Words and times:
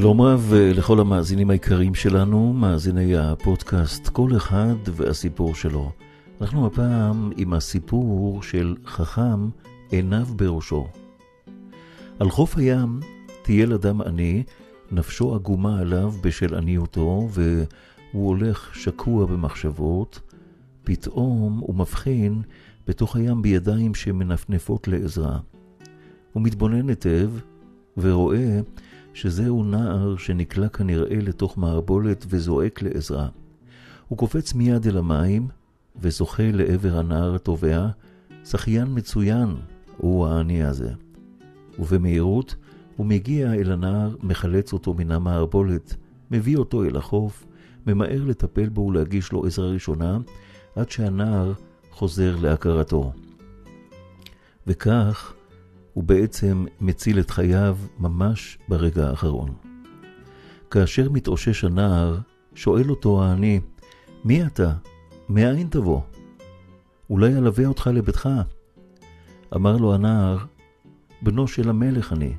שלום 0.00 0.20
רב 0.20 0.52
לכל 0.54 1.00
המאזינים 1.00 1.50
היקרים 1.50 1.94
שלנו, 1.94 2.52
מאזיני 2.52 3.16
הפודקאסט 3.16 4.08
כל 4.08 4.30
אחד 4.36 4.74
והסיפור 4.86 5.54
שלו. 5.54 5.92
אנחנו 6.40 6.66
הפעם 6.66 7.30
עם 7.36 7.52
הסיפור 7.52 8.42
של 8.42 8.76
חכם 8.86 9.48
עיניו 9.90 10.26
בראשו. 10.36 10.86
על 12.18 12.30
חוף 12.30 12.56
הים 12.56 13.00
טייל 13.42 13.72
אדם 13.72 14.00
עני, 14.00 14.42
נפשו 14.90 15.34
עגומה 15.34 15.78
עליו 15.78 16.12
בשל 16.20 16.54
עניותו, 16.54 17.28
והוא 17.30 18.28
הולך 18.28 18.70
שקוע 18.74 19.26
במחשבות. 19.26 20.20
פתאום 20.84 21.58
הוא 21.58 21.74
מבחין 21.74 22.42
בתוך 22.86 23.16
הים 23.16 23.42
בידיים 23.42 23.94
שמנפנפות 23.94 24.88
לעזרה. 24.88 25.38
הוא 26.32 26.42
מתבונן 26.42 26.88
היטב 26.88 27.30
ורואה 27.96 28.60
שזהו 29.16 29.64
נער 29.64 30.16
שנקלע 30.16 30.68
כנראה 30.68 31.16
לתוך 31.16 31.58
מערבולת 31.58 32.26
וזועק 32.28 32.82
לעזרה. 32.82 33.28
הוא 34.08 34.18
קופץ 34.18 34.54
מיד 34.54 34.86
אל 34.86 34.98
המים 34.98 35.48
וזוכה 36.00 36.50
לעבר 36.52 36.98
הנער 36.98 37.34
הטובע, 37.34 37.88
שחיין 38.44 38.86
מצוין 38.90 39.48
הוא 39.96 40.26
העני 40.26 40.64
הזה. 40.64 40.90
ובמהירות 41.78 42.56
הוא 42.96 43.06
מגיע 43.06 43.54
אל 43.54 43.72
הנער, 43.72 44.16
מחלץ 44.22 44.72
אותו 44.72 44.94
מן 44.94 45.10
המערבולת, 45.10 45.96
מביא 46.30 46.56
אותו 46.56 46.84
אל 46.84 46.96
החוף, 46.96 47.46
ממהר 47.86 48.24
לטפל 48.24 48.68
בו 48.68 48.80
ולהגיש 48.80 49.32
לו 49.32 49.46
עזרה 49.46 49.66
ראשונה, 49.66 50.18
עד 50.76 50.90
שהנער 50.90 51.52
חוזר 51.90 52.36
להכרתו. 52.40 53.12
וכך 54.66 55.34
הוא 55.96 56.04
בעצם 56.04 56.64
מציל 56.80 57.20
את 57.20 57.30
חייו 57.30 57.76
ממש 57.98 58.58
ברגע 58.68 59.08
האחרון. 59.08 59.54
כאשר 60.70 61.10
מתאושש 61.10 61.64
הנער, 61.64 62.18
שואל 62.54 62.90
אותו 62.90 63.24
העני, 63.24 63.60
מי 64.24 64.46
אתה? 64.46 64.72
מאין 65.28 65.68
תבוא? 65.70 66.00
אולי 67.10 67.36
אלווה 67.36 67.66
אותך 67.66 67.90
לביתך. 67.94 68.28
אמר 69.54 69.76
לו 69.76 69.94
הנער, 69.94 70.38
בנו 71.22 71.48
של 71.48 71.68
המלך 71.68 72.12
אני. 72.12 72.32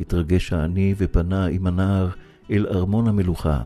התרגש 0.00 0.52
העני 0.52 0.94
ופנה 0.96 1.46
עם 1.46 1.66
הנער 1.66 2.08
אל 2.50 2.66
ארמון 2.66 3.08
המלוכה. 3.08 3.62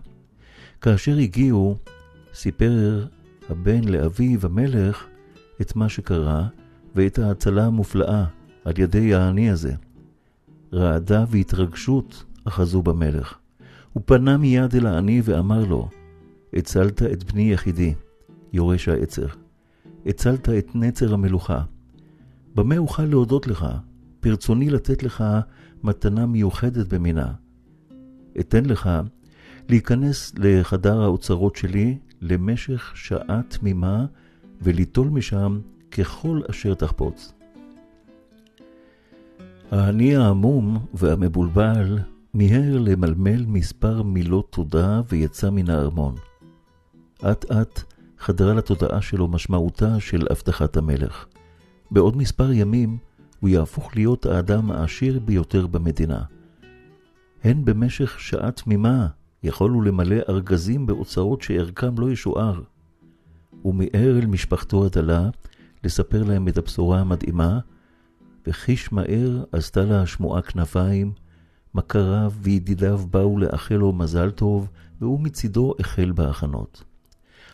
כאשר 0.81 1.17
הגיעו, 1.17 1.77
סיפר 2.35 3.07
הבן 3.51 3.85
לאביו 3.85 4.47
המלך 4.47 5.07
את 5.61 5.77
מה 5.77 5.89
שקרה 5.89 6.47
ואת 6.95 7.19
ההצלה 7.19 7.67
המופלאה 7.67 8.25
על 8.65 8.73
ידי 8.79 9.15
העני 9.15 9.51
הזה. 9.51 9.75
רעדה 10.73 11.25
והתרגשות 11.29 12.25
אחזו 12.45 12.83
במלך. 12.83 13.39
הוא 13.93 14.03
פנה 14.07 14.37
מיד 14.37 14.75
אל 14.75 14.87
העני 14.87 15.21
ואמר 15.25 15.65
לו, 15.65 15.89
הצלת 16.55 17.03
את 17.03 17.33
בני 17.33 17.53
יחידי, 17.53 17.95
יורש 18.53 18.89
העצר. 18.89 19.27
הצלת 20.07 20.49
את 20.49 20.75
נצר 20.75 21.15
המלוכה. 21.15 21.63
במה 22.55 22.79
אוכל 22.79 23.05
להודות 23.05 23.47
לך? 23.47 23.67
ברצוני 24.23 24.71
לתת 24.71 25.03
לך 25.03 25.25
מתנה 25.83 26.27
מיוחדת 26.27 26.95
במינה. 26.95 27.33
אתן 28.41 28.65
לך 28.65 28.91
להיכנס 29.69 30.33
לחדר 30.39 31.03
האוצרות 31.03 31.57
שלי 31.57 31.99
למשך 32.21 32.93
שעה 32.95 33.41
תמימה 33.49 34.07
וליטול 34.63 35.09
משם 35.09 35.61
ככל 35.91 36.41
אשר 36.51 36.75
תחפוץ. 36.75 37.33
העני 39.73 40.17
העמום 40.17 40.87
והמבולבל 40.95 41.99
מיהר 42.35 42.79
למלמל 42.79 43.45
מספר 43.47 44.03
מילות 44.03 44.53
תודה 44.53 45.01
ויצא 45.09 45.51
מן 45.51 45.71
הארמון. 45.71 46.15
אט 47.31 47.51
אט 47.51 47.83
חדרה 48.19 48.55
לתודעה 48.55 49.03
שלו 49.03 49.29
משמעותה 49.29 50.01
של 50.01 50.27
הבטחת 50.31 50.77
המלך. 50.77 51.27
בעוד 51.91 52.17
מספר 52.17 52.53
ימים 52.53 52.99
הוא 53.41 53.49
יהפוך 53.49 53.97
להיות 53.97 54.27
האדם 54.27 54.71
העשיר 54.71 55.21
ביותר 55.21 55.67
במדינה. 55.67 56.23
הן 57.45 57.65
במשך 57.65 58.21
שעה 58.21 58.51
תמימה 58.51 59.07
יכולו 59.43 59.83
למלא 59.83 60.17
ארגזים 60.29 60.87
באוצרות 60.87 61.43
שערכם 61.43 61.99
לא 61.99 62.11
ישוער. 62.11 62.61
הוא 63.63 63.75
מיהר 63.75 64.19
אל 64.19 64.27
משפחתו 64.27 64.85
הדלה 64.85 65.31
לספר 65.85 66.23
להם 66.25 66.49
את 66.49 66.59
הבשורה 66.59 67.01
המדהימה, 67.01 67.59
וחיש 68.47 68.93
מהר 68.93 69.45
עשתה 69.53 69.85
לה 69.85 70.03
השמועה 70.03 70.43
כנפיים, 70.43 71.13
מכריו 71.75 72.33
וידידיו 72.43 73.01
באו 73.11 73.39
לאחל 73.39 73.75
לו 73.75 73.93
מזל 73.93 74.31
טוב, 74.31 74.69
והוא 75.01 75.21
מצידו 75.21 75.75
החל 75.79 76.13
בהכנות. 76.13 76.85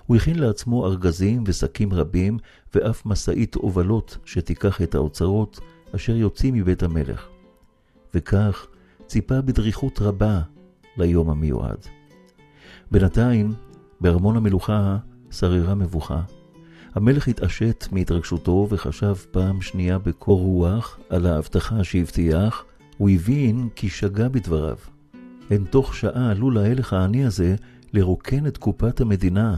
הוא 0.06 0.16
הכין 0.16 0.38
לעצמו 0.38 0.86
ארגזים 0.86 1.44
ושקים 1.46 1.92
רבים, 1.92 2.38
ואף 2.74 3.06
משאית 3.06 3.54
הובלות 3.54 4.18
שתיקח 4.24 4.82
את 4.82 4.94
האוצרות 4.94 5.60
אשר 5.94 6.16
יוצאים 6.16 6.54
מבית 6.54 6.82
המלך. 6.82 7.28
וכך 8.14 8.66
ציפה 9.06 9.40
בדריכות 9.40 10.00
רבה 10.00 10.40
ליום 10.96 11.30
המיועד. 11.30 11.86
בינתיים, 12.90 13.54
בארמון 14.00 14.36
המלוכה 14.36 14.96
שררה 15.30 15.74
מבוכה. 15.74 16.22
המלך 16.98 17.28
התעשת 17.28 17.88
מהתרגשותו 17.92 18.66
וחשב 18.70 19.14
פעם 19.30 19.60
שנייה 19.60 19.98
בקור 19.98 20.40
רוח 20.40 20.98
על 21.08 21.26
ההבטחה 21.26 21.84
שהבטיח, 21.84 22.64
הוא 22.96 23.10
הבין 23.10 23.68
כי 23.74 23.88
שגה 23.88 24.28
בדבריו. 24.28 24.76
הן 25.50 25.64
תוך 25.64 25.94
שעה 25.94 26.30
עלול 26.30 26.58
ההלך 26.58 26.92
העני 26.92 27.24
הזה 27.24 27.56
לרוקן 27.92 28.46
את 28.46 28.56
קופת 28.56 29.00
המדינה. 29.00 29.56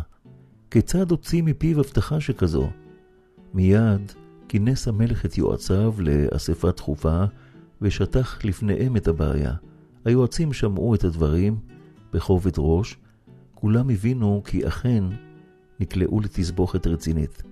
כיצד 0.71 1.11
הוציא 1.11 1.43
מפיו 1.43 1.81
הבטחה 1.81 2.21
שכזו? 2.21 2.71
מיד 3.54 4.13
כינס 4.48 4.89
המלך 4.89 5.25
את 5.25 5.39
יועציו 5.39 5.95
לאספה 5.98 6.71
דחופה 6.71 7.25
ושטח 7.81 8.45
לפניהם 8.45 8.97
את 8.97 9.09
הבעיה. 9.09 9.53
היועצים 10.04 10.53
שמעו 10.53 10.95
את 10.95 11.04
הדברים 11.04 11.59
בכובד 12.13 12.53
ראש, 12.59 12.97
כולם 13.54 13.91
הבינו 13.91 14.42
כי 14.45 14.69
אכן 14.69 15.04
נקלעו 15.80 16.21
לתסבוכת 16.21 16.86
רצינית. 16.86 17.42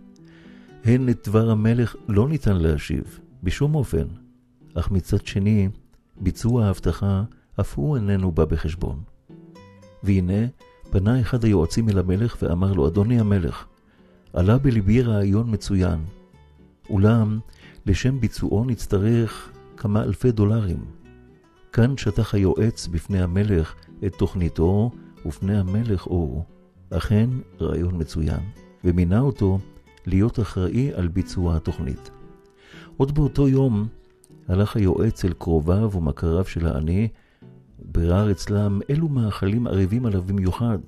הן 0.84 1.08
את 1.08 1.28
דבר 1.28 1.50
המלך 1.50 1.96
לא 2.08 2.28
ניתן 2.28 2.56
להשיב, 2.56 3.19
בשום 3.42 3.75
אופן, 3.75 4.06
אך 4.75 4.90
מצד 4.90 5.26
שני, 5.26 5.69
ביצוע 6.20 6.64
ההבטחה 6.64 7.22
אף 7.60 7.78
הוא 7.78 7.96
איננו 7.96 8.32
בא 8.32 8.44
בחשבון. 8.44 9.02
והנה, 10.02 10.46
פנה 10.90 11.20
אחד 11.20 11.44
היועצים 11.44 11.88
אל 11.88 11.98
המלך 11.98 12.36
ואמר 12.42 12.72
לו, 12.72 12.86
אדוני 12.86 13.20
המלך, 13.20 13.66
עלה 14.32 14.58
בלבי 14.58 15.02
רעיון 15.02 15.54
מצוין, 15.54 15.98
אולם 16.90 17.38
לשם 17.86 18.20
ביצועו 18.20 18.64
נצטרך 18.64 19.52
כמה 19.76 20.02
אלפי 20.02 20.32
דולרים. 20.32 20.84
כאן 21.72 21.96
שטח 21.96 22.34
היועץ 22.34 22.86
בפני 22.86 23.22
המלך 23.22 23.75
את 24.06 24.14
תוכניתו, 24.14 24.90
ופני 25.26 25.58
המלך 25.58 26.06
אור. 26.06 26.44
אכן 26.90 27.31
רעיון 27.61 28.00
מצוין, 28.00 28.40
ומינה 28.85 29.20
אותו 29.20 29.58
להיות 30.06 30.40
אחראי 30.40 30.94
על 30.94 31.08
ביצוע 31.08 31.56
התוכנית. 31.56 32.11
עוד 32.96 33.14
באותו 33.14 33.49
יום 33.49 33.88
הלך 34.49 34.76
היועץ 34.76 35.25
אל 35.25 35.32
קרוביו 35.32 35.90
ומכריו 35.93 36.44
של 36.44 36.67
העני, 36.67 37.08
בירר 37.79 38.31
אצלם 38.31 38.81
אילו 38.88 39.08
מאכלים 39.08 39.67
ערבים 39.67 40.06
עליו 40.06 40.23
במיוחד, 40.23 40.79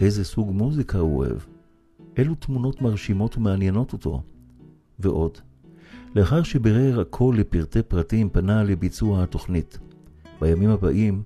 איזה 0.00 0.24
סוג 0.24 0.50
מוזיקה 0.50 0.98
הוא 0.98 1.18
אוהב, 1.18 1.38
אילו 2.18 2.34
תמונות 2.34 2.82
מרשימות 2.82 3.36
ומעניינות 3.36 3.92
אותו, 3.92 4.22
ועוד. 4.98 5.38
לאחר 6.14 6.42
שבירר 6.42 7.00
הכל 7.00 7.34
לפרטי 7.38 7.82
פרטים, 7.82 8.28
פנה 8.28 8.64
לביצוע 8.64 9.22
התוכנית. 9.22 9.78
בימים 10.40 10.70
הבאים 10.70 11.22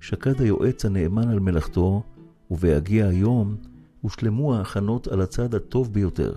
שקד 0.00 0.40
היועץ 0.40 0.84
הנאמן 0.84 1.28
על 1.28 1.40
מלאכתו, 1.40 2.02
ובהגיע 2.50 3.06
היום 3.06 3.56
הושלמו 4.00 4.54
ההכנות 4.54 5.06
על 5.06 5.20
הצד 5.20 5.54
הטוב 5.54 5.92
ביותר. 5.92 6.34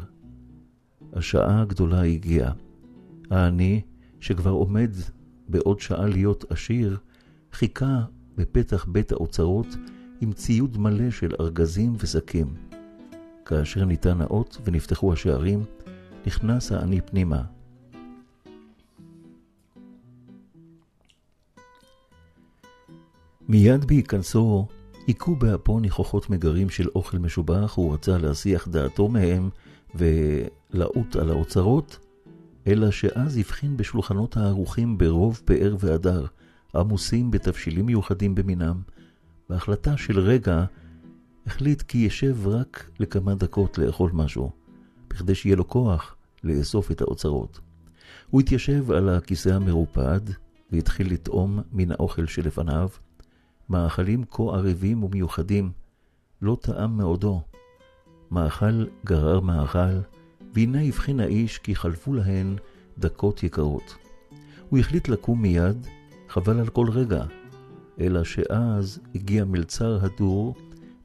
השעה 1.13 1.61
הגדולה 1.61 2.01
הגיעה. 2.01 2.53
העני, 3.29 3.81
שכבר 4.19 4.51
עומד 4.51 4.91
בעוד 5.49 5.79
שעה 5.79 6.07
להיות 6.07 6.51
עשיר, 6.51 6.97
חיכה 7.51 8.05
בפתח 8.37 8.85
בית 8.85 9.11
האוצרות 9.11 9.67
עם 10.21 10.33
ציוד 10.33 10.77
מלא 10.77 11.11
של 11.11 11.35
ארגזים 11.39 11.93
ושקים. 11.99 12.53
כאשר 13.45 13.85
ניתן 13.85 14.21
האות 14.21 14.57
ונפתחו 14.63 15.13
השערים, 15.13 15.63
נכנס 16.25 16.71
העני 16.71 17.01
פנימה. 17.01 17.43
מיד 23.47 23.85
בהיכנסו, 23.85 24.67
היכו 25.07 25.35
באפו 25.35 25.79
ניחוחות 25.79 26.29
מגרים 26.29 26.69
של 26.69 26.87
אוכל 26.95 27.17
משובח, 27.17 27.73
הוא 27.75 27.93
רצה 27.93 28.17
להסיח 28.17 28.67
דעתו 28.67 29.07
מהם 29.07 29.49
ולעוט 29.95 31.15
על 31.15 31.29
האוצרות, 31.29 31.99
אלא 32.67 32.91
שאז 32.91 33.37
הבחין 33.37 33.77
בשולחנות 33.77 34.37
הערוכים 34.37 34.97
ברוב 34.97 35.41
פאר 35.45 35.75
והדר, 35.79 36.25
עמוסים 36.75 37.31
בתבשילים 37.31 37.85
מיוחדים 37.85 38.35
במינם. 38.35 38.81
בהחלטה 39.49 39.97
של 39.97 40.19
רגע 40.19 40.65
החליט 41.45 41.81
כי 41.81 41.97
ישב 41.97 42.47
רק 42.47 42.89
לכמה 42.99 43.35
דקות 43.35 43.77
לאכול 43.77 44.11
משהו, 44.13 44.51
בכדי 45.09 45.35
שיהיה 45.35 45.55
לו 45.55 45.67
כוח 45.67 46.15
לאסוף 46.43 46.91
את 46.91 47.01
האוצרות. 47.01 47.59
הוא 48.29 48.41
התיישב 48.41 48.91
על 48.91 49.09
הכיסא 49.09 49.49
המרופד 49.49 50.21
והתחיל 50.71 51.13
לטעום 51.13 51.59
מן 51.71 51.91
האוכל 51.91 52.25
שלפניו. 52.25 52.89
מאכלים 53.69 54.23
כה 54.31 54.43
ערבים 54.43 55.03
ומיוחדים, 55.03 55.71
לא 56.41 56.57
טעם 56.61 56.97
מעודו. 56.97 57.41
מאכל 58.31 58.85
גרר 59.05 59.39
מאכל, 59.39 59.99
והנה 60.53 60.81
הבחין 60.81 61.19
האיש 61.19 61.57
כי 61.57 61.75
חלפו 61.75 62.13
להן 62.13 62.55
דקות 62.97 63.43
יקרות. 63.43 63.95
הוא 64.69 64.79
החליט 64.79 65.07
לקום 65.07 65.41
מיד, 65.41 65.87
חבל 66.29 66.59
על 66.59 66.67
כל 66.67 66.89
רגע, 66.89 67.23
אלא 67.99 68.23
שאז 68.23 68.99
הגיע 69.15 69.45
מלצר 69.45 70.05
הדור 70.05 70.55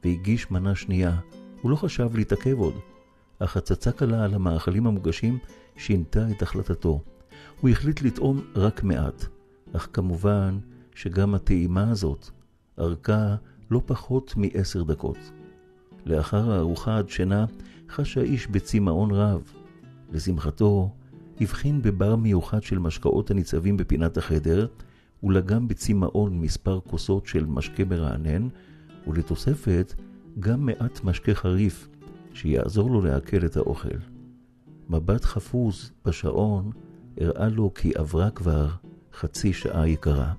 והגיש 0.04 0.50
מנה 0.50 0.74
שנייה. 0.74 1.16
הוא 1.62 1.70
לא 1.70 1.76
חשב 1.76 2.16
להתעכב 2.16 2.58
עוד, 2.58 2.74
אך 3.38 3.56
הצצה 3.56 3.92
קלה 3.92 4.24
על 4.24 4.34
המאכלים 4.34 4.86
המוגשים 4.86 5.38
שינתה 5.76 6.30
את 6.30 6.42
החלטתו. 6.42 7.00
הוא 7.60 7.70
החליט 7.70 8.02
לטעום 8.02 8.40
רק 8.54 8.82
מעט, 8.82 9.24
אך 9.76 9.88
כמובן 9.92 10.58
שגם 10.94 11.34
הטעימה 11.34 11.90
הזאת 11.90 12.30
ארכה 12.80 13.36
לא 13.70 13.82
פחות 13.86 14.34
מעשר 14.36 14.82
דקות. 14.82 15.18
לאחר 16.06 16.50
הארוחה 16.52 16.96
הדשנה 16.96 17.46
חש 17.90 18.18
האיש 18.18 18.46
בצמאון 18.46 19.10
רב. 19.10 19.52
לשמחתו, 20.12 20.90
הבחין 21.40 21.82
בבר 21.82 22.16
מיוחד 22.16 22.62
של 22.62 22.78
משקאות 22.78 23.30
הניצבים 23.30 23.76
בפינת 23.76 24.16
החדר, 24.16 24.66
ולגם 25.22 25.68
בצמאון 25.68 26.40
מספר 26.40 26.80
כוסות 26.80 27.26
של 27.26 27.46
משקה 27.46 27.84
מרענן, 27.84 28.48
ולתוספת 29.06 29.94
גם 30.40 30.66
מעט 30.66 31.04
משקה 31.04 31.34
חריף, 31.34 31.88
שיעזור 32.32 32.90
לו 32.90 33.00
לעכל 33.00 33.46
את 33.46 33.56
האוכל. 33.56 33.98
מבט 34.88 35.24
חפוז 35.24 35.92
בשעון 36.04 36.70
הראה 37.20 37.48
לו 37.48 37.74
כי 37.74 37.92
עברה 37.94 38.30
כבר 38.30 38.68
חצי 39.12 39.52
שעה 39.52 39.88
יקרה. 39.88 40.32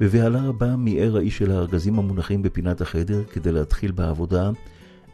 בבהלה 0.00 0.42
רבה 0.48 0.76
מיהר 0.76 1.16
האיש 1.16 1.38
של 1.38 1.50
הארגזים 1.50 1.98
המונחים 1.98 2.42
בפינת 2.42 2.80
החדר 2.80 3.24
כדי 3.24 3.52
להתחיל 3.52 3.92
בעבודה, 3.92 4.50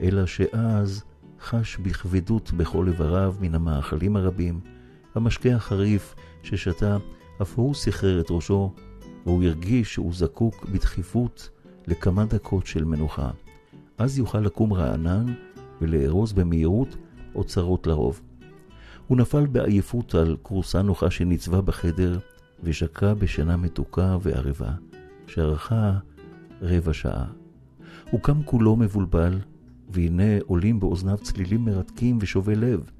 אלא 0.00 0.26
שאז 0.26 1.02
חש 1.40 1.76
בכבדות 1.76 2.52
בכל 2.52 2.88
איבריו 2.88 3.34
מן 3.40 3.54
המאכלים 3.54 4.16
הרבים, 4.16 4.60
המשקה 5.14 5.54
החריף 5.54 6.14
ששתה 6.42 6.96
אף 7.42 7.58
הוא 7.58 7.74
סחרר 7.74 8.20
את 8.20 8.26
ראשו, 8.30 8.72
והוא 9.26 9.44
הרגיש 9.44 9.94
שהוא 9.94 10.14
זקוק 10.14 10.66
בדחיפות 10.72 11.50
לכמה 11.86 12.24
דקות 12.24 12.66
של 12.66 12.84
מנוחה. 12.84 13.30
אז 13.98 14.18
יוכל 14.18 14.40
לקום 14.40 14.72
רענן 14.72 15.34
ולארוז 15.80 16.32
במהירות 16.32 16.96
אוצרות 17.34 17.86
לרוב. 17.86 18.20
הוא 19.06 19.18
נפל 19.18 19.46
בעייפות 19.46 20.14
על 20.14 20.36
כורסה 20.42 20.82
נוחה 20.82 21.10
שניצבה 21.10 21.60
בחדר, 21.60 22.18
ושקע 22.62 23.14
בשינה 23.14 23.56
מתוקה 23.56 24.16
וערבה, 24.22 24.72
שארכה 25.26 25.98
רבע 26.62 26.92
שעה. 26.92 27.26
הוא 28.10 28.20
קם 28.20 28.42
כולו 28.42 28.76
מבולבל, 28.76 29.38
והנה 29.88 30.38
עולים 30.46 30.80
באוזניו 30.80 31.18
צלילים 31.18 31.64
מרתקים 31.64 32.18
ושובי 32.20 32.54
לב, 32.54 32.90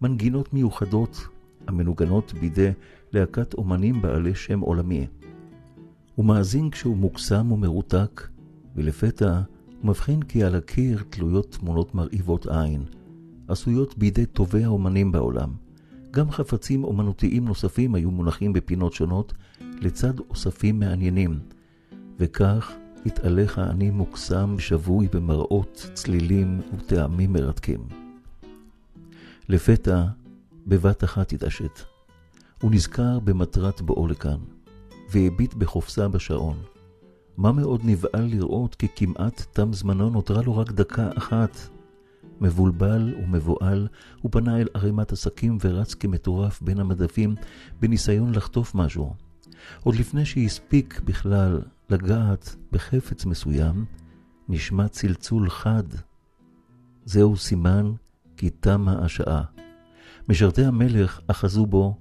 מנגינות 0.00 0.52
מיוחדות 0.52 1.28
המנוגנות 1.66 2.34
בידי 2.40 2.70
להקת 3.12 3.54
אומנים 3.54 4.02
בעלי 4.02 4.34
שם 4.34 4.60
עולמי. 4.60 5.06
הוא 6.14 6.26
מאזין 6.26 6.70
כשהוא 6.70 6.96
מוקסם 6.96 7.52
ומרותק, 7.52 8.28
ולפתע 8.76 9.40
הוא 9.80 9.88
מבחין 9.88 10.22
כי 10.22 10.44
על 10.44 10.54
הקיר 10.54 11.02
תלויות 11.10 11.56
תמונות 11.60 11.94
מרהיבות 11.94 12.46
עין, 12.46 12.84
עשויות 13.48 13.98
בידי 13.98 14.26
טובי 14.26 14.64
האומנים 14.64 15.12
בעולם. 15.12 15.63
גם 16.14 16.30
חפצים 16.30 16.84
אומנותיים 16.84 17.44
נוספים 17.44 17.94
היו 17.94 18.10
מונחים 18.10 18.52
בפינות 18.52 18.92
שונות, 18.92 19.32
לצד 19.60 20.18
אוספים 20.30 20.80
מעניינים, 20.80 21.38
וכך 22.18 22.72
התהלך 23.06 23.58
האני 23.58 23.90
מוקסם, 23.90 24.56
שבוי 24.58 25.08
במראות, 25.12 25.90
צלילים 25.94 26.60
וטעמים 26.76 27.32
מרתקים. 27.32 27.80
לפתע, 29.48 30.04
בבת 30.66 31.04
אחת 31.04 31.32
התעשת. 31.32 31.80
הוא 32.62 32.70
נזכר 32.70 33.18
במטרת 33.20 33.80
בואו 33.80 34.06
לכאן, 34.06 34.38
והביט 35.10 35.54
בחופשה 35.54 36.08
בשעון. 36.08 36.56
מה 37.36 37.52
מאוד 37.52 37.80
נבהל 37.84 38.24
לראות 38.24 38.74
כי 38.74 38.86
כמעט 38.96 39.42
תם 39.52 39.72
זמנו 39.72 40.10
נותרה 40.10 40.42
לו 40.42 40.56
רק 40.56 40.72
דקה 40.72 41.10
אחת. 41.18 41.73
מבולבל 42.44 43.14
ומבוהל, 43.22 43.88
הוא 44.22 44.32
פנה 44.32 44.60
אל 44.60 44.68
ערימת 44.74 45.12
עסקים 45.12 45.58
ורץ 45.60 45.94
כמטורף 45.94 46.62
בין 46.62 46.80
המדפים 46.80 47.34
בניסיון 47.80 48.34
לחטוף 48.34 48.74
משהו. 48.74 49.14
עוד 49.82 49.94
לפני 49.94 50.24
שהספיק 50.24 51.00
בכלל 51.04 51.62
לגעת 51.90 52.56
בחפץ 52.72 53.24
מסוים, 53.24 53.84
נשמע 54.48 54.88
צלצול 54.88 55.50
חד. 55.50 55.82
זהו 57.04 57.36
סימן 57.36 57.92
כי 58.36 58.50
תמה 58.50 59.04
השעה. 59.04 59.42
משרתי 60.28 60.64
המלך 60.64 61.20
אחזו 61.26 61.66
בו 61.66 61.96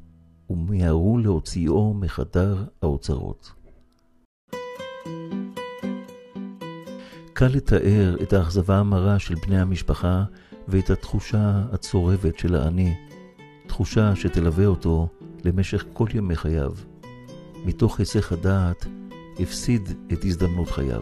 ומיהרו 0.49 1.17
להוציאו 1.17 1.93
מחדר 1.93 2.65
האוצרות. 2.81 3.62
קל 7.43 7.49
לתאר 7.55 8.15
את 8.21 8.33
האכזבה 8.33 8.79
המרה 8.79 9.19
של 9.19 9.35
בני 9.35 9.59
המשפחה 9.59 10.23
ואת 10.67 10.89
התחושה 10.89 11.63
הצורבת 11.71 12.39
של 12.39 12.55
האני, 12.55 12.93
תחושה 13.67 14.15
שתלווה 14.15 14.65
אותו 14.65 15.07
למשך 15.45 15.85
כל 15.93 16.07
ימי 16.13 16.35
חייו. 16.35 16.71
מתוך 17.65 17.99
היסח 17.99 18.31
הדעת, 18.31 18.85
הפסיד 19.39 19.89
את 20.13 20.25
הזדמנות 20.25 20.69
חייו. 20.69 21.01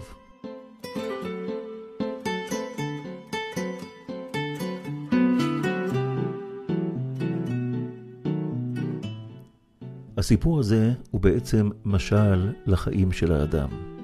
הסיפור 10.18 10.60
הזה 10.60 10.94
הוא 11.12 11.22
בעצם 11.22 11.70
משל 11.86 12.52
לחיים 12.66 13.12
של 13.12 13.32
האדם. 13.32 14.01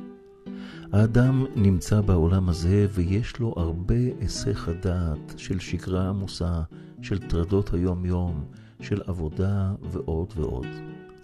האדם 0.91 1.45
נמצא 1.55 2.01
בעולם 2.01 2.49
הזה 2.49 2.87
ויש 2.93 3.39
לו 3.39 3.53
הרבה 3.57 3.95
היסח 4.19 4.69
הדעת 4.69 5.33
של 5.37 5.59
שגרה 5.59 6.09
עמוסה, 6.09 6.61
של 7.01 7.19
טרדות 7.19 7.73
היום-יום, 7.73 8.43
של 8.81 9.01
עבודה 9.07 9.71
ועוד 9.91 10.33
ועוד. 10.35 10.67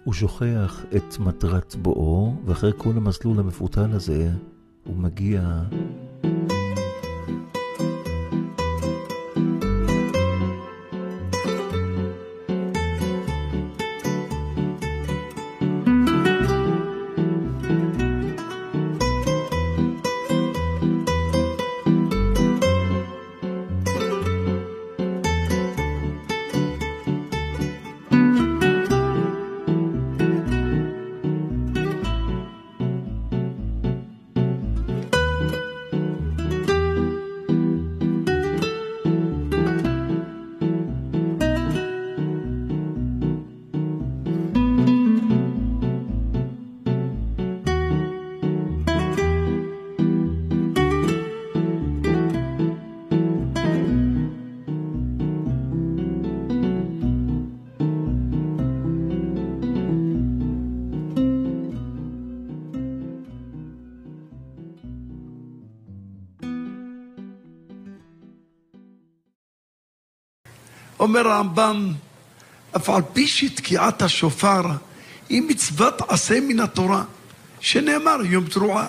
הוא 0.04 0.14
שוכח 0.14 0.84
את 0.96 1.18
מטרת 1.18 1.76
בואו, 1.82 2.34
ואחרי 2.44 2.72
כל 2.76 2.92
המסלול 2.96 3.38
המפותל 3.38 3.92
הזה, 3.92 4.30
הוא 4.86 4.96
מגיע 4.96 5.62
אומר 71.04 71.28
הרמב"ם, 71.28 71.92
אף 72.76 72.90
על 72.90 73.02
פי 73.12 73.26
שתקיעת 73.26 74.02
השופר 74.02 74.62
היא 75.28 75.42
מצוות 75.42 76.02
עשה 76.08 76.40
מן 76.40 76.60
התורה, 76.60 77.04
שנאמר 77.60 78.16
יום 78.24 78.44
תרועה. 78.44 78.86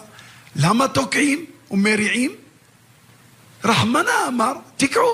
למה 0.55 0.87
תוקעים 0.87 1.45
ומריעים? 1.71 2.31
רחמנה 3.63 4.27
אמר, 4.27 4.53
תקעו, 4.77 5.13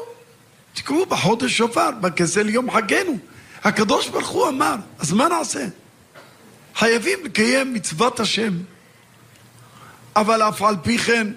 תקעו 0.74 1.06
בחודש 1.06 1.58
שופר, 1.58 1.92
בכסל 2.02 2.50
יום 2.50 2.72
חגנו. 2.72 3.18
הקדוש 3.64 4.10
ברוך 4.10 4.30
הוא 4.30 4.48
אמר, 4.48 4.76
אז 5.00 5.14
מה 5.14 5.28
נעשה? 5.28 5.66
חייבים 6.76 7.20
לקיים 7.24 7.74
מצוות 7.74 8.20
השם. 8.20 8.54
אבל 10.16 10.42
אף 10.42 10.62
על 10.62 10.76
פי 10.84 10.98
כן, 10.98 11.28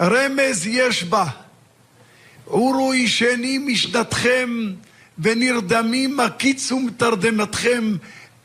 רמז 0.00 0.66
יש 0.66 1.04
בה. 1.04 1.24
עורו 2.48 2.94
ישני 2.94 3.58
משנתכם 3.58 4.50
ונרדמים 5.18 6.20
הקיצו 6.20 6.80
מתרדמתכם, 6.80 7.96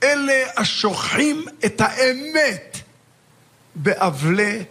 אלה 0.04 0.44
השוכחים 0.58 1.46
את 1.66 1.82
האמת 1.82 2.78
באבלי 3.76 4.64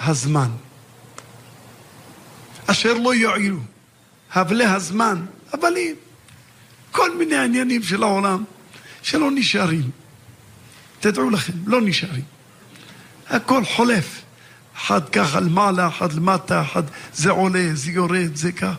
הזמן. 0.00 0.48
אשר 2.66 2.94
לא 2.94 3.14
יועילו. 3.14 3.60
הבלי 4.32 4.64
הזמן, 4.64 5.26
הבלים. 5.52 5.94
כל 6.90 7.16
מיני 7.16 7.36
עניינים 7.36 7.82
של 7.82 8.02
העולם 8.02 8.44
שלא 9.02 9.30
נשארים. 9.30 9.90
תדעו 11.00 11.30
לכם, 11.30 11.52
לא 11.66 11.80
נשארים. 11.80 12.24
הכל 13.28 13.64
חולף. 13.64 14.22
אחד 14.76 15.08
ככה 15.08 15.40
למעלה, 15.40 15.88
אחד 15.88 16.12
למטה, 16.12 16.62
אחד 16.62 16.82
זה 17.14 17.30
עולה, 17.30 17.68
זה 17.74 17.90
יורד, 17.90 18.36
זה 18.36 18.52
כך. 18.52 18.74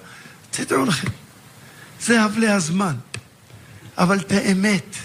תדעו 0.51 0.85
לכם, 0.85 1.07
זה 2.01 2.21
הבלי 2.21 2.49
הזמן. 2.49 2.95
אבל 3.97 4.19
את 4.19 4.31
האמת, 4.31 4.95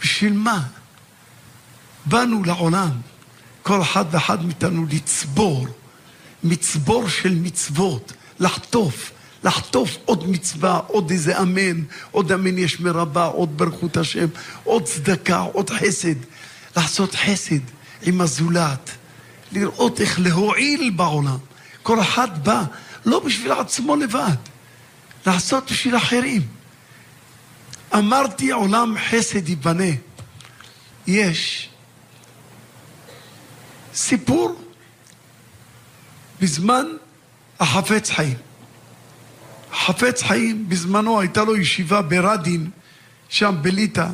בשביל 0.00 0.32
מה? 0.32 0.62
באנו 2.06 2.44
לעולם, 2.44 2.90
כל 3.62 3.82
אחד 3.82 4.04
ואחד 4.10 4.44
מאיתנו 4.44 4.86
לצבור, 4.90 5.66
מצבור 6.44 7.08
של 7.08 7.34
מצוות, 7.34 8.12
לחטוף, 8.40 9.12
לחטוף 9.44 9.96
עוד 10.04 10.30
מצווה, 10.30 10.80
עוד 10.86 11.10
איזה 11.10 11.40
אמן, 11.40 11.82
עוד 12.10 12.32
אמן 12.32 12.58
יש 12.58 12.80
מרבה, 12.80 13.24
עוד 13.24 13.58
ברכות 13.58 13.96
השם, 13.96 14.26
עוד 14.64 14.84
צדקה, 14.84 15.38
עוד 15.38 15.70
חסד. 15.70 16.14
לעשות 16.76 17.14
חסד 17.14 17.60
עם 18.02 18.20
הזולת, 18.20 18.90
לראות 19.52 20.00
איך 20.00 20.20
להועיל 20.20 20.90
בעולם. 20.90 21.38
כל 21.82 22.00
אחד 22.00 22.44
בא 22.44 22.62
לא 23.04 23.20
בשביל 23.20 23.52
עצמו 23.52 23.96
לבד, 23.96 24.36
לעשות 25.26 25.70
בשביל 25.72 25.96
אחרים. 25.96 26.42
אמרתי 27.94 28.50
עולם 28.50 28.94
חסד 29.10 29.48
ייבנה. 29.48 29.92
יש 31.06 31.68
סיפור 33.94 34.62
בזמן 36.40 36.86
החפץ 37.60 38.10
חיים. 38.10 38.36
חפץ 39.72 40.22
חיים, 40.22 40.68
בזמנו 40.68 41.20
הייתה 41.20 41.44
לו 41.44 41.56
ישיבה 41.56 42.02
ברדין, 42.02 42.70
שם 43.28 43.54
בליטא, 43.62 44.08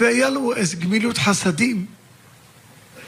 והיה 0.00 0.30
לו 0.30 0.56
איזה 0.56 0.76
גמילות 0.76 1.18
חסדים. 1.18 1.86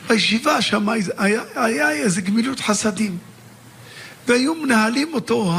בישיבה 0.09 0.63
שם 0.63 0.89
היה, 0.89 1.43
היה 1.55 1.91
איזה 1.91 2.21
גמילות 2.21 2.61
חסדים. 2.61 3.19
והיו 4.29 4.55
מנהלים 4.55 5.15
אותו 5.15 5.55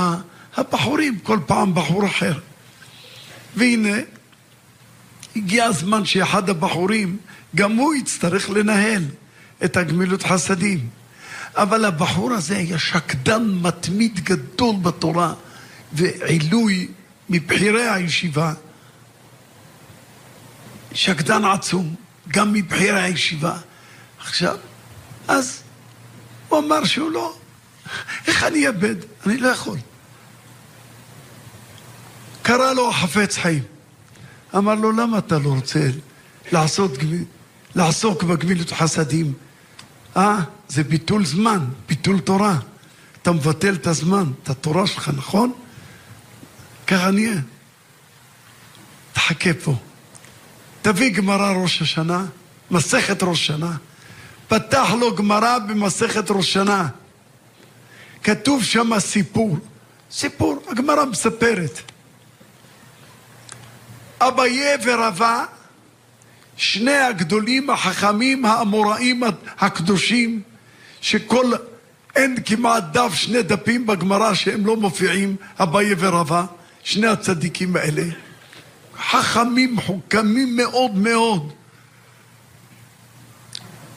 הבחורים, 0.58 1.20
כל 1.20 1.40
פעם 1.46 1.76
בחור 1.76 2.06
אחר. 2.06 2.40
והנה, 3.56 3.98
הגיע 5.36 5.66
הזמן 5.66 6.06
שאחד 6.06 6.50
הבחורים, 6.50 7.18
גם 7.56 7.76
הוא 7.76 7.96
יצטרך 7.96 8.50
לנהל 8.50 9.04
את 9.64 9.78
הגמילות 9.78 10.24
חסדים. 10.24 10.90
אבל 11.56 11.86
הבחור 11.86 12.34
הזה 12.34 12.58
היה 12.58 12.80
שקדן 12.80 13.44
מתמיד 13.62 14.20
גדול 14.20 14.76
בתורה 14.82 15.34
ועילוי 15.94 16.88
מבכירי 17.30 17.90
הישיבה. 17.90 18.54
שקדן 20.94 21.46
עצום, 21.46 21.96
גם 22.28 22.54
מבכירי 22.54 23.02
הישיבה. 23.02 23.58
עכשיו, 24.20 24.58
אז 25.28 25.64
הוא 26.50 26.60
אמר 26.60 26.86
שהוא 26.86 27.12
לא, 27.12 27.36
איך 28.28 28.44
אני 28.44 28.68
אאבד? 28.68 28.96
אני 29.26 29.38
לא 29.38 29.48
יכול. 29.48 29.78
קרא 32.42 32.74
לו 32.74 32.90
החפץ 32.90 33.38
חיים. 33.38 33.64
אמר 34.56 34.76
לו, 34.76 34.92
למה 34.92 35.18
אתה 35.18 35.40
לא 35.40 35.50
רוצה 35.50 35.80
לעשות, 36.52 36.92
לעסוק 37.76 38.24
בגמילות 38.24 38.72
חסדים? 38.72 39.34
אה, 40.18 40.40
זה 40.68 40.84
ביטול 40.84 41.26
זמן, 41.26 41.60
ביטול 41.88 42.20
תורה. 42.20 42.60
אתה 43.22 43.32
מבטל 43.32 43.74
את 43.74 43.88
הזמן, 43.88 44.24
את 44.44 44.50
התורה 44.50 44.88
שלך, 44.88 45.12
נכון? 45.16 45.54
ככה 46.88 47.12
נהיה. 47.12 47.36
תחכה 49.14 49.50
פה. 49.64 49.76
תביא 50.84 51.14
גמרא 51.14 51.52
ראש 51.52 51.82
השנה, 51.82 52.26
מסכת 52.72 53.24
ראש 53.24 53.40
השנה. 53.40 53.72
פתח 54.48 54.90
לו 55.00 55.16
גמרא 55.16 55.60
במסכת 55.60 56.32
ראש 56.32 56.50
השנה. 56.50 56.88
כתוב 58.24 58.64
שם 58.64 59.00
סיפור. 59.00 59.58
סיפור, 60.12 60.64
הגמרא 60.68 61.06
מספרת. 61.06 61.80
אביה 64.22 64.78
ורבה, 64.84 65.46
שני 66.58 66.98
הגדולים 66.98 67.70
החכמים 67.70 68.46
האמוראים 68.46 69.24
הקדושים, 69.60 70.42
שכל, 71.02 71.52
אין 72.16 72.36
כמעט 72.46 72.84
דף, 72.92 73.14
שני 73.14 73.44
דפים 73.44 73.88
בגמרא 73.88 74.34
שהם 74.34 74.66
לא 74.66 74.78
מופיעים, 74.78 75.36
אביה 75.60 75.96
ורבה, 76.00 76.46
שני 76.84 77.08
הצדיקים 77.08 77.76
האלה. 77.76 78.04
חכמים, 79.10 79.82
חוכמים 79.82 80.56
מאוד 80.56 80.96
מאוד. 80.96 81.52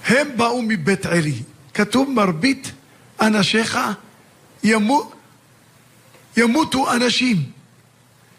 הם 0.06 0.28
באו 0.36 0.62
מבית 0.62 1.06
עלי. 1.06 1.42
כתוב 1.74 2.10
מרבית 2.10 2.72
אנשיך 3.20 3.78
ימו, 4.64 5.10
ימותו 6.36 6.92
אנשים 6.92 7.50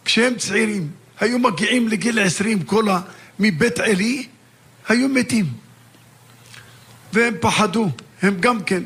כשהם 0.05 0.35
צעירים. 0.35 0.91
היו 1.19 1.39
מגיעים 1.39 1.87
לגיל 1.87 2.19
עשרים 2.19 2.63
כל 2.63 2.89
ה... 2.89 2.99
מבית 3.39 3.79
עלי, 3.79 4.27
היו 4.87 5.09
מתים. 5.09 5.45
והם 7.13 7.33
פחדו, 7.39 7.89
הם 8.21 8.37
גם 8.39 8.63
כן 8.63 8.83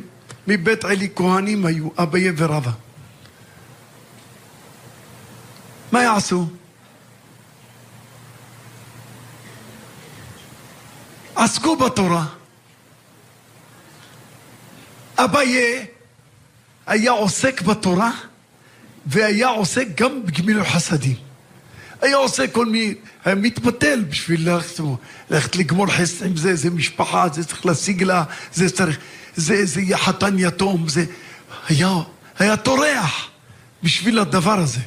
מבית 0.47 0.85
עלי 0.85 1.09
כהנים 1.15 1.65
היו, 1.65 1.89
אביה 1.97 2.31
ורבא. 2.37 2.71
מה 5.91 6.03
יעשו? 6.03 6.47
עסקו 11.43 11.75
בתורה. 11.75 12.25
אביה 15.17 15.83
היה 16.87 17.11
עוסק 17.11 17.61
בתורה 17.61 18.11
והיה 19.05 19.47
עוסק 19.47 19.87
גם 19.95 20.25
בגמילות 20.25 20.67
חסדים. 20.67 21.15
היה 22.01 22.15
עושה 22.15 22.47
כל 22.47 22.65
מיני, 22.65 22.93
היה 23.25 23.35
מתבטל 23.35 24.03
בשביל 24.09 24.49
ללכת, 24.49 24.83
ללכת 25.29 25.55
לגמור 25.55 25.87
חסד 25.87 26.25
עם 26.25 26.37
זה, 26.37 26.55
זה 26.55 26.69
משפחה, 26.69 27.27
זה 27.33 27.43
צריך 27.43 27.65
להשיג 27.65 28.03
לה, 28.03 28.23
זה 28.53 28.69
צריך, 28.69 28.97
זה, 29.35 29.65
זה 29.65 29.81
חתן 29.93 30.39
יתום, 30.39 30.89
זה... 30.89 31.05
היה, 31.69 31.89
היה 32.39 32.57
טורח 32.57 33.29
בשביל 33.83 34.19
הדבר 34.19 34.59
הזה. 34.59 34.79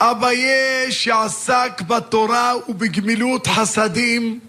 אביה 0.00 0.90
שעסק 0.90 1.82
בתורה 1.86 2.52
ובגמילות 2.68 3.46
חסדים, 3.46 4.40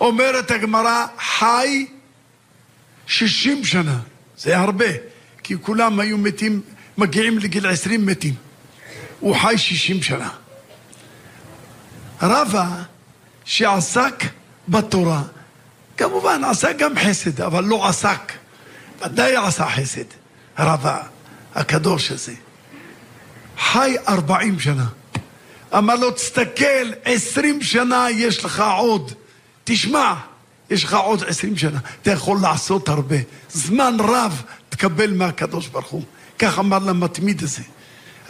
אומרת 0.00 0.50
הגמרא, 0.50 1.06
חי 1.18 1.86
שישים 3.06 3.64
שנה. 3.64 3.98
זה 4.38 4.58
הרבה, 4.58 4.86
כי 5.42 5.54
כולם 5.62 6.00
היו 6.00 6.18
מתים, 6.18 6.60
מגיעים 6.98 7.38
לגיל 7.38 7.66
עשרים 7.66 8.06
מתים. 8.06 8.34
הוא 9.20 9.36
חי 9.36 9.58
שישים 9.58 10.02
שנה. 10.02 10.30
רבא 12.22 12.66
שעסק 13.44 14.24
בתורה, 14.68 15.22
כמובן 15.96 16.44
עשה 16.44 16.72
גם 16.72 16.92
חסד, 16.98 17.40
אבל 17.40 17.64
לא 17.64 17.88
עסק. 17.88 18.32
ודאי 19.04 19.36
עשה 19.36 19.66
חסד, 19.66 20.04
רבא 20.58 21.02
הקדוש 21.54 22.10
הזה. 22.10 22.34
חי 23.58 23.96
ארבעים 24.08 24.60
שנה. 24.60 24.86
אמר 25.78 25.94
לו, 25.94 26.10
תסתכל, 26.10 26.92
עשרים 27.04 27.62
שנה 27.62 28.06
יש 28.10 28.44
לך 28.44 28.64
עוד. 28.76 29.12
תשמע, 29.64 30.14
יש 30.70 30.84
לך 30.84 30.94
עוד 30.94 31.24
עשרים 31.24 31.56
שנה. 31.56 31.78
אתה 32.02 32.10
יכול 32.10 32.38
לעשות 32.42 32.88
הרבה. 32.88 33.16
זמן 33.50 33.96
רב 34.00 34.42
תקבל 34.68 35.14
מהקדוש 35.14 35.68
ברוך 35.68 35.86
הוא. 35.86 36.02
כך 36.38 36.58
אמר 36.58 36.78
למתמיד 36.78 37.42
הזה. 37.42 37.62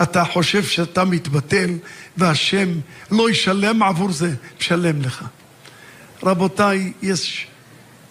אתה 0.02 0.24
חושב 0.24 0.64
שאתה 0.64 1.04
מתבטל 1.04 1.70
והשם 2.16 2.68
לא 3.10 3.30
ישלם 3.30 3.82
עבור 3.82 4.12
זה, 4.12 4.34
משלם 4.60 5.02
לך. 5.02 5.24
רבותיי, 6.22 6.92
יש 7.02 7.46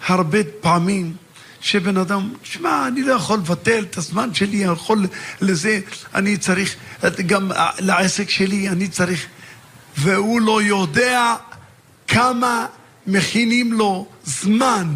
הרבה 0.07 0.37
פעמים 0.61 1.15
שבן 1.61 1.97
אדם, 1.97 2.33
שמע, 2.43 2.87
אני 2.87 3.01
לא 3.01 3.13
יכול 3.13 3.39
לבטל 3.39 3.85
את 3.89 3.97
הזמן 3.97 4.33
שלי, 4.33 4.65
אני 4.65 4.73
יכול 4.73 5.05
לזה, 5.41 5.79
אני 6.15 6.37
צריך, 6.37 6.75
גם 7.25 7.51
לעסק 7.79 8.29
שלי, 8.29 8.69
אני 8.69 8.87
צריך, 8.87 9.25
והוא 9.97 10.41
לא 10.41 10.61
יודע 10.61 11.35
כמה 12.07 12.65
מכינים 13.07 13.73
לו 13.73 14.07
זמן 14.23 14.93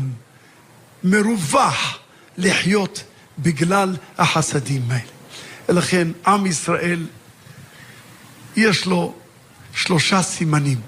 מרווח 1.03 1.99
לחיות 2.37 3.03
בגלל 3.39 3.95
החסדים 4.17 4.81
האלה. 4.89 5.11
ולכן 5.69 6.07
עם 6.27 6.45
ישראל, 6.45 7.05
יש 8.55 8.85
לו 8.85 9.13
שלושה 9.73 10.21
סימנים. 10.21 10.81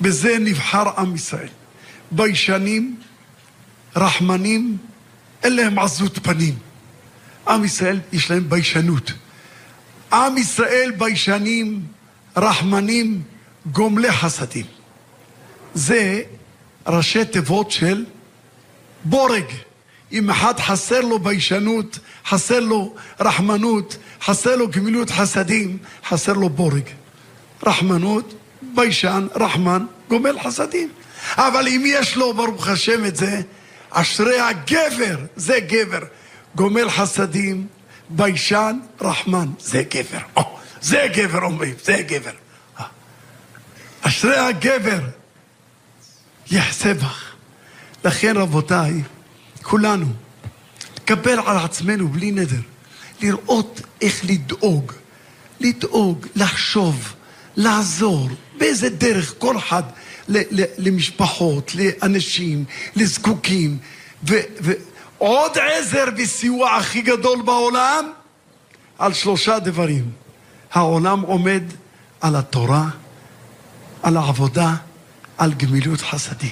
בזה 0.00 0.36
נבחר 0.40 0.90
עם 0.96 1.14
ישראל. 1.14 1.48
ביישנים, 2.10 2.96
רחמנים, 3.96 4.76
אין 5.42 5.56
להם 5.56 5.78
עזות 5.78 6.18
פנים. 6.22 6.58
עם 7.48 7.64
ישראל, 7.64 8.00
יש 8.12 8.30
להם 8.30 8.48
ביישנות. 8.48 9.12
עם 10.12 10.38
ישראל 10.38 10.92
ביישנים, 10.98 11.82
רחמנים, 12.36 13.22
גומלי 13.72 14.12
חסדים. 14.12 14.66
זה 15.74 16.22
ראשי 16.86 17.24
תיבות 17.24 17.70
של 17.70 18.04
בורג. 19.04 19.44
אם 20.12 20.30
אחד 20.30 20.60
חסר 20.60 21.00
לו 21.00 21.18
ביישנות, 21.18 21.98
חסר 22.26 22.60
לו 22.60 22.94
רחמנות, 23.20 23.96
חסר 24.22 24.56
לו 24.56 24.68
גמילות 24.68 25.10
חסדים, 25.10 25.78
חסר 26.08 26.32
לו 26.32 26.48
בורג. 26.48 26.88
רחמנות, 27.66 28.34
ביישן, 28.74 29.26
רחמן, 29.34 29.86
גומל 30.08 30.36
חסדים. 30.42 30.88
אבל 31.36 31.68
אם 31.68 31.84
יש 31.86 32.16
לו, 32.16 32.34
ברוך 32.34 32.68
השם, 32.68 33.04
את 33.04 33.16
זה, 33.16 33.40
אשרי 33.90 34.40
הגבר, 34.40 35.16
זה 35.36 35.58
גבר. 35.60 36.00
גומל 36.54 36.90
חסדים, 36.90 37.66
ביישן, 38.08 38.78
רחמן, 39.00 39.48
זה 39.58 39.82
גבר. 39.82 40.18
או, 40.36 40.58
זה 40.80 41.06
גבר 41.14 41.42
אומרים, 41.42 41.74
זה 41.84 42.02
גבר. 42.06 42.30
אשרי 44.02 44.36
הגבר, 44.36 45.00
יחסה 46.50 46.94
בך. 46.94 47.24
לכן 48.04 48.36
רבותיי, 48.36 49.02
כולנו, 49.62 50.06
לקבל 50.96 51.38
על 51.46 51.56
עצמנו 51.56 52.08
בלי 52.08 52.30
נדר, 52.30 52.60
לראות 53.22 53.80
איך 54.00 54.20
לדאוג, 54.24 54.92
לדאוג, 55.60 56.26
לחשוב, 56.36 57.14
לעזור, 57.56 58.28
באיזה 58.58 58.88
דרך 58.88 59.34
כל 59.38 59.58
אחד 59.58 59.82
למשפחות, 60.78 61.72
לאנשים, 61.74 62.64
לזקוקים, 62.96 63.78
ועוד 64.22 65.58
עזר 65.58 66.04
וסיוע 66.16 66.76
הכי 66.76 67.02
גדול 67.02 67.42
בעולם 67.42 68.04
על 68.98 69.12
שלושה 69.12 69.58
דברים. 69.58 70.10
העולם 70.72 71.20
עומד 71.20 71.62
על 72.20 72.36
התורה, 72.36 72.88
על 74.02 74.16
העבודה, 74.16 74.74
על 75.38 75.52
גמילות 75.52 76.00
חסדים. 76.00 76.50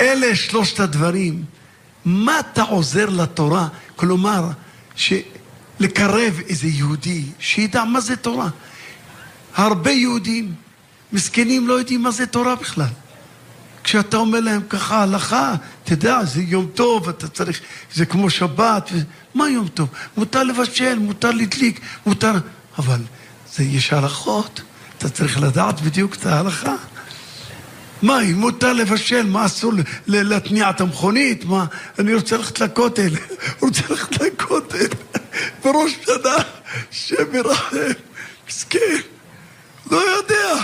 אלה 0.00 0.36
שלושת 0.36 0.80
הדברים. 0.80 1.44
מה 2.04 2.40
אתה 2.40 2.62
עוזר 2.62 3.08
לתורה? 3.08 3.68
כלומר, 3.96 4.48
לקרב 5.80 6.40
איזה 6.48 6.66
יהודי, 6.66 7.24
שידע 7.38 7.84
מה 7.84 8.00
זה 8.00 8.16
תורה. 8.16 8.48
הרבה 9.54 9.90
יהודים 9.90 10.54
מסכנים 11.12 11.68
לא 11.68 11.74
יודעים 11.74 12.02
מה 12.02 12.10
זה 12.10 12.26
תורה 12.26 12.54
בכלל. 12.56 12.86
כשאתה 13.84 14.16
אומר 14.16 14.40
להם 14.40 14.62
ככה 14.68 15.02
הלכה, 15.02 15.54
תדע, 15.84 16.24
זה 16.24 16.42
יום 16.42 16.66
טוב, 16.74 17.08
אתה 17.08 17.28
צריך, 17.28 17.60
זה 17.94 18.06
כמו 18.06 18.30
שבת, 18.30 18.90
ו... 18.92 18.98
מה 19.34 19.48
יום 19.48 19.68
טוב? 19.68 19.88
מותר 20.16 20.42
לבשל, 20.42 20.98
מותר 20.98 21.30
לדליק, 21.30 21.80
מותר... 22.06 22.32
אבל 22.78 23.00
זה 23.54 23.64
יש 23.64 23.92
הלכות, 23.92 24.60
אתה 24.98 25.08
צריך 25.08 25.40
לדעת 25.40 25.80
בדיוק 25.80 26.14
את 26.14 26.26
ההלכה. 26.26 26.74
מה, 28.02 28.22
אם 28.22 28.34
מותר 28.34 28.72
לבשל, 28.72 29.26
מה 29.26 29.46
אסור 29.46 29.72
להתניע 30.06 30.70
את 30.70 30.80
המכונית? 30.80 31.44
מה, 31.44 31.64
אני 31.98 32.14
רוצה 32.14 32.36
ללכת 32.36 32.60
לכותל, 32.60 33.08
רוצה 33.62 33.82
ללכת 33.90 34.20
לכותל, 34.20 34.86
בראש 35.64 35.92
שנה, 36.06 36.36
שם 36.90 37.34
ירחם, 37.34 37.76
מסכן, 38.48 38.96
לא 39.90 39.96
יודע. 39.96 40.62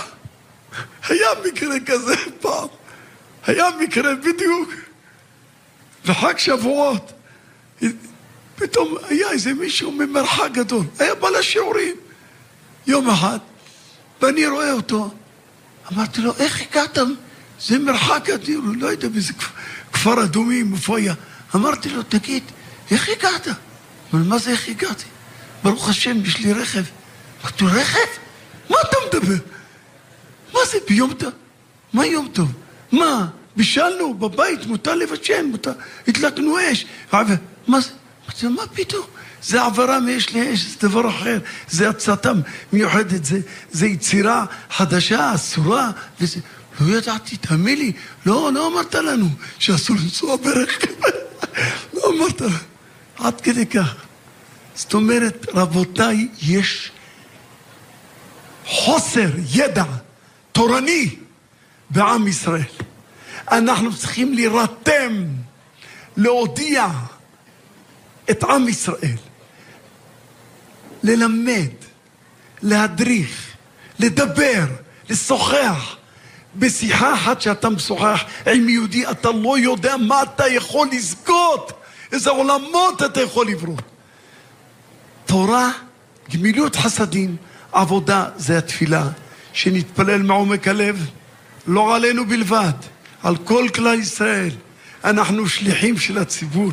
היה 1.09 1.29
מקרה 1.47 1.81
כזה 1.87 2.15
פעם, 2.41 2.69
היה 3.47 3.67
מקרה 3.81 4.15
בדיוק, 4.15 4.71
בחג 6.07 6.39
שבועות, 6.39 7.13
פתאום 8.57 8.97
היה 9.09 9.31
איזה 9.31 9.55
מישהו 9.55 9.93
ממרחק 9.93 10.49
גדול, 10.53 10.85
היה 10.99 11.15
בא 11.15 11.29
לשיעורים. 11.31 11.97
יום 12.87 13.11
אחד, 13.11 13.39
ואני 14.23 14.47
רואה 14.47 14.73
אותו, 14.73 15.11
אמרתי 15.93 16.21
לו, 16.21 16.33
איך 16.39 16.63
הגעת? 16.71 16.99
זה 17.67 17.79
מרחק 17.79 18.31
אדיר, 18.31 18.61
לא 18.77 18.87
יודע 18.87 19.09
באיזה 19.09 19.33
כפר 19.93 20.25
אדומים, 20.25 20.75
היה. 20.89 21.15
אמרתי 21.55 21.89
לו, 21.89 22.03
תגיד, 22.03 22.43
איך 22.91 23.09
הגעת? 23.09 23.49
אבל 24.13 24.23
מה 24.23 24.39
זה 24.39 24.51
איך 24.51 24.69
הגעתי? 24.69 25.05
ברוך 25.63 25.89
השם, 25.89 26.25
יש 26.25 26.39
לי 26.39 26.53
רכב. 26.53 26.83
אמרתי 27.43 27.65
רכב? 27.65 28.09
מה 28.71 28.77
אתה 28.89 28.97
מדבר? 29.07 29.37
מה 30.53 30.61
זה 30.73 30.79
ביום 30.89 31.15
טוב? 31.15 31.33
מה 31.93 32.07
יום 32.07 32.29
טוב? 32.33 32.53
מה? 32.93 33.27
בישלנו 33.57 34.15
בבית, 34.15 34.67
מותר 34.67 34.95
לבשל, 34.95 35.47
מותר... 35.47 35.73
הדלקנו 36.09 36.57
אש. 36.73 36.87
מה 37.13 37.25
זה? 37.25 37.35
אמרתי 37.69 38.47
לו, 38.47 38.51
מה 38.51 38.63
פתאום? 38.75 39.07
זה 39.43 39.63
העברה 39.63 40.01
מאש 40.01 40.35
לאש, 40.35 40.61
זה 40.61 40.89
דבר 40.89 41.09
אחר. 41.09 41.39
זה 41.69 41.89
הצתה 41.89 42.33
מיוחדת, 42.73 43.25
זה, 43.25 43.41
זה 43.71 43.87
יצירה 43.87 44.45
חדשה, 44.71 45.35
אסורה, 45.35 45.91
וזה... 46.21 46.41
לא 46.81 46.97
ידעתי, 46.97 47.37
תאמין 47.37 47.79
לי, 47.79 47.93
לא, 48.27 48.51
לא 48.55 48.67
אמרת 48.67 48.95
לנו 48.95 49.29
שאסור 49.59 49.97
לנסוע 49.97 50.37
ברכב. 50.37 50.93
לא 51.95 52.03
אמרת, 52.17 52.43
עד 53.19 53.41
כדי 53.41 53.67
כך. 53.67 53.95
זאת 54.75 54.95
אומרת, 54.95 55.47
רבותיי, 55.55 56.29
יש 56.43 56.91
חוסר 58.67 59.29
ידע 59.51 59.85
תורני 60.53 61.17
בעם 61.91 62.29
ישראל. 62.29 62.63
אנחנו 63.51 63.97
צריכים 63.97 64.35
להירתם, 64.35 65.27
להודיע 66.17 66.87
את 68.31 68.45
עם 68.45 68.69
ישראל, 68.69 69.17
ללמד, 71.03 71.71
להדריך, 72.63 73.47
לדבר, 73.99 74.65
לשוחח. 75.11 75.97
בשיחה 76.57 77.15
אחת 77.15 77.41
שאתה 77.41 77.69
משוחח 77.69 78.25
עם 78.53 78.69
יהודי, 78.69 79.11
אתה 79.11 79.31
לא 79.31 79.59
יודע 79.59 79.97
מה 79.97 80.23
אתה 80.23 80.49
יכול 80.49 80.89
לזכות, 80.93 81.73
איזה 82.13 82.31
עולמות 82.31 83.03
אתה 83.03 83.21
יכול 83.21 83.47
לברות. 83.47 83.83
תורה, 85.27 85.71
גמילות 86.33 86.77
חסדים, 86.77 87.37
עבודה 87.73 88.29
זה 88.37 88.59
התפילה, 88.59 89.09
שנתפלל 89.53 90.23
מעומק 90.23 90.69
הלב, 90.69 91.07
לא 91.67 91.97
עלינו 91.97 92.27
בלבד, 92.27 92.73
על 93.23 93.37
כל 93.37 93.69
כלל 93.75 94.01
ישראל. 94.01 94.51
אנחנו 95.05 95.49
שליחים 95.49 95.99
של 95.99 96.19
הציבור. 96.19 96.73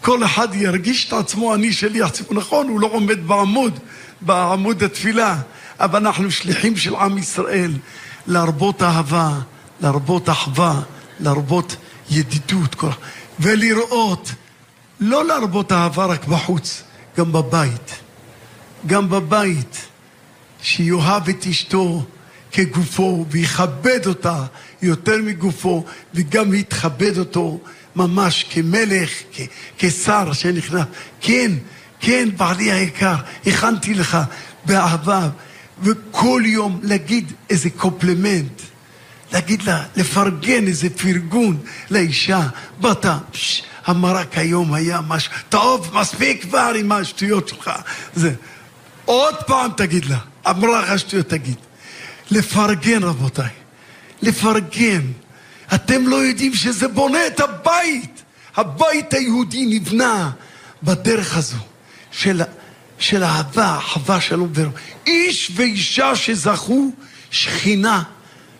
כל 0.00 0.24
אחד 0.24 0.54
ירגיש 0.54 1.08
את 1.08 1.12
עצמו, 1.12 1.54
אני 1.54 1.72
שליח 1.72 2.08
ציבור. 2.10 2.34
נכון, 2.34 2.68
הוא 2.68 2.80
לא 2.80 2.86
עומד 2.86 3.26
בעמוד, 3.26 3.78
בעמוד 4.20 4.82
התפילה, 4.82 5.36
אבל 5.80 6.06
אנחנו 6.06 6.30
שליחים 6.30 6.76
של 6.76 6.94
עם 6.94 7.18
ישראל. 7.18 7.70
להרבות 8.26 8.82
אהבה, 8.82 9.38
להרבות 9.80 10.28
אחווה, 10.28 10.80
להרבות 11.20 11.76
ידידות, 12.10 12.76
ולראות, 13.40 14.32
לא 15.00 15.24
להרבות 15.24 15.72
אהבה 15.72 16.04
רק 16.04 16.24
בחוץ, 16.24 16.82
גם 17.16 17.32
בבית. 17.32 17.94
גם 18.86 19.10
בבית, 19.10 19.86
שיאהב 20.62 21.28
את 21.28 21.46
אשתו 21.46 22.04
כגופו 22.52 23.26
ויכבד 23.30 24.06
אותה 24.06 24.44
יותר 24.82 25.16
מגופו, 25.24 25.84
וגם 26.14 26.54
יתכבד 26.54 27.18
אותו 27.18 27.60
ממש 27.96 28.44
כמלך, 28.50 29.10
כ- 29.32 29.40
כשר 29.78 30.32
שנכנס. 30.32 30.86
כן, 31.20 31.52
כן, 32.00 32.28
בעלי 32.36 32.72
היקר, 32.72 33.14
הכנתי 33.46 33.94
לך 33.94 34.18
באהבה. 34.64 35.28
וכל 35.82 36.42
יום 36.46 36.80
להגיד 36.82 37.32
איזה 37.50 37.70
קופלמנט, 37.70 38.62
להגיד 39.32 39.62
לה, 39.62 39.84
לפרגן 39.96 40.66
איזה 40.66 40.90
פרגון 40.90 41.58
לאישה. 41.90 42.48
באת, 42.80 43.06
המרק 43.86 44.38
היום 44.38 44.74
היה 44.74 45.00
משהו, 45.08 45.32
טוב, 45.48 45.90
מספיק 45.94 46.42
כבר 46.42 46.72
עם 46.78 46.92
השטויות 46.92 47.48
שלך. 47.48 47.70
זה. 48.14 48.34
עוד 49.04 49.34
פעם 49.46 49.70
תגיד 49.76 50.04
לה, 50.04 50.18
אמרה 50.50 50.82
לך 50.82 50.98
שטויות 50.98 51.28
תגיד. 51.28 51.56
לפרגן 52.30 53.02
רבותיי, 53.02 53.50
לפרגן. 54.22 55.02
אתם 55.74 56.08
לא 56.08 56.16
יודעים 56.16 56.54
שזה 56.54 56.88
בונה 56.88 57.26
את 57.26 57.40
הבית. 57.40 58.22
הבית 58.56 59.14
היהודי 59.14 59.66
נבנה 59.66 60.30
בדרך 60.82 61.36
הזו 61.36 61.56
של, 62.10 62.42
של 62.98 63.24
אהבה, 63.24 63.78
אחווה, 63.78 64.20
שלום 64.20 64.50
ורום. 64.54 64.72
איש 65.06 65.50
ואישה 65.54 66.16
שזכו 66.16 66.90
שכינה 67.30 68.02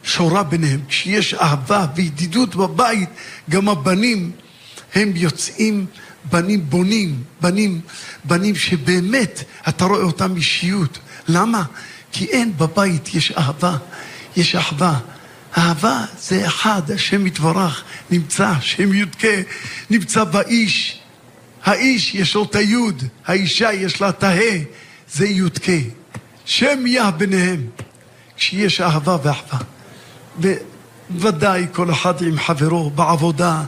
שורה 0.05 0.43
ביניהם. 0.43 0.81
כשיש 0.89 1.35
אהבה 1.35 1.87
וידידות 1.97 2.55
בבית, 2.55 3.09
גם 3.51 3.69
הבנים 3.69 4.31
הם 4.95 5.13
יוצאים 5.15 5.87
בנים 6.31 6.71
בונים, 6.71 7.23
בנים, 7.41 7.81
בנים 8.25 8.57
שבאמת 8.57 9.45
אתה 9.69 9.85
רואה 9.85 10.03
אותם 10.03 10.37
אישיות. 10.37 10.99
למה? 11.29 11.63
כי 12.13 12.25
אין 12.25 12.57
בבית, 12.57 13.15
יש 13.15 13.33
אהבה, 13.33 13.77
יש 14.37 14.55
אחווה. 14.55 14.99
אהבה 15.59 16.05
זה 16.19 16.47
אחד, 16.47 16.91
השם 16.91 17.27
יתברך, 17.27 17.85
נמצא, 18.11 18.49
השם 18.49 18.93
יודקה, 18.93 19.37
נמצא 19.91 20.25
באיש. 20.25 21.01
האיש 21.65 22.15
יש 22.15 22.35
לו 22.35 22.45
את 22.45 22.55
היוד, 22.55 23.03
האישה 23.27 23.73
יש 23.73 24.01
לה 24.01 24.09
את 24.09 24.23
ההא, 24.23 24.59
זה 25.13 25.27
יודקה. 25.27 25.73
שם 26.45 26.87
יה 26.87 27.11
ביניהם, 27.11 27.67
כשיש 28.37 28.81
אהבה 28.81 29.17
ואחווה. 29.23 29.61
וודאי 31.11 31.67
כל 31.73 31.91
אחד 31.91 32.23
עם 32.23 32.39
חברו 32.39 32.91
בעבודה, 32.91 33.63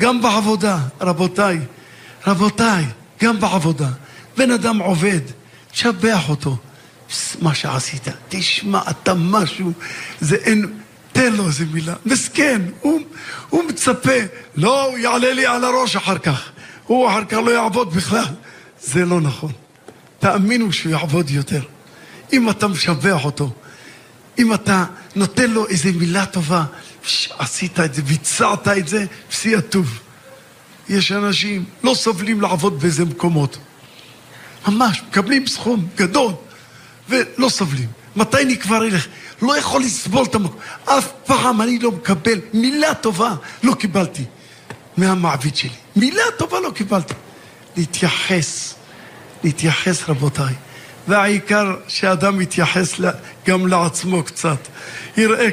גם 0.00 0.22
בעבודה, 0.22 0.78
רבותיי, 1.00 1.58
רבותיי, 2.26 2.84
גם 3.22 3.40
בעבודה. 3.40 3.88
בן 4.36 4.50
אדם 4.50 4.78
עובד, 4.78 5.20
תשבח 5.72 6.28
אותו. 6.28 6.56
מה 7.40 7.54
שעשית, 7.54 8.08
תשמע, 8.28 8.80
אתה 8.90 9.14
משהו, 9.14 9.72
זה 10.20 10.36
אין, 10.36 10.66
תן 11.12 11.32
לו 11.32 11.46
איזה 11.46 11.64
מילה. 11.72 11.94
מסכן, 12.06 12.62
הוא, 12.80 13.00
הוא 13.48 13.64
מצפה, 13.64 14.18
לא, 14.56 14.84
הוא 14.84 14.98
יעלה 14.98 15.32
לי 15.32 15.46
על 15.46 15.64
הראש 15.64 15.96
אחר 15.96 16.18
כך. 16.18 16.50
הוא 16.90 17.08
אחר 17.08 17.24
כך 17.24 17.38
לא 17.38 17.50
יעבוד 17.50 17.94
בכלל. 17.94 18.24
זה 18.82 19.04
לא 19.04 19.20
נכון. 19.20 19.52
תאמינו 20.18 20.72
שהוא 20.72 20.92
יעבוד 20.92 21.30
יותר. 21.30 21.62
אם 22.32 22.50
אתה 22.50 22.68
משבח 22.68 23.24
אותו, 23.24 23.50
אם 24.38 24.54
אתה 24.54 24.84
נותן 25.16 25.50
לו 25.50 25.68
איזה 25.68 25.92
מילה 25.92 26.26
טובה, 26.26 26.64
עשית 27.38 27.80
את 27.80 27.94
זה, 27.94 28.02
ביצעת 28.02 28.68
את 28.68 28.88
זה, 28.88 29.04
פסי 29.30 29.56
הטוב. 29.56 29.98
יש 30.88 31.12
אנשים 31.12 31.64
לא 31.82 31.94
סובלים 31.94 32.40
לעבוד 32.40 32.80
באיזה 32.80 33.04
מקומות. 33.04 33.58
ממש, 34.68 35.02
מקבלים 35.08 35.46
סכום 35.46 35.86
גדול 35.96 36.32
ולא 37.08 37.48
סובלים. 37.48 37.88
מתי 38.16 38.42
אני 38.42 38.56
כבר 38.56 38.86
אלך? 38.86 39.06
לא 39.42 39.58
יכול 39.58 39.82
לסבול 39.82 40.24
את 40.24 40.34
המקום. 40.34 40.60
אף 40.84 41.12
פעם 41.24 41.60
אני 41.60 41.78
לא 41.78 41.90
מקבל 41.90 42.40
מילה 42.54 42.94
טובה, 42.94 43.34
לא 43.62 43.74
קיבלתי 43.74 44.24
מהמעביד 44.96 45.56
שלי. 45.56 45.70
מילה 45.96 46.22
טובה 46.38 46.60
לא 46.60 46.70
קיבלתי. 46.74 47.14
להתייחס, 47.76 48.74
להתייחס 49.44 50.08
רבותיי. 50.08 50.54
והעיקר 51.08 51.76
שאדם 51.88 52.40
יתייחס 52.40 53.00
גם 53.46 53.66
לעצמו 53.66 54.22
קצת. 54.22 54.68
יראה 55.16 55.48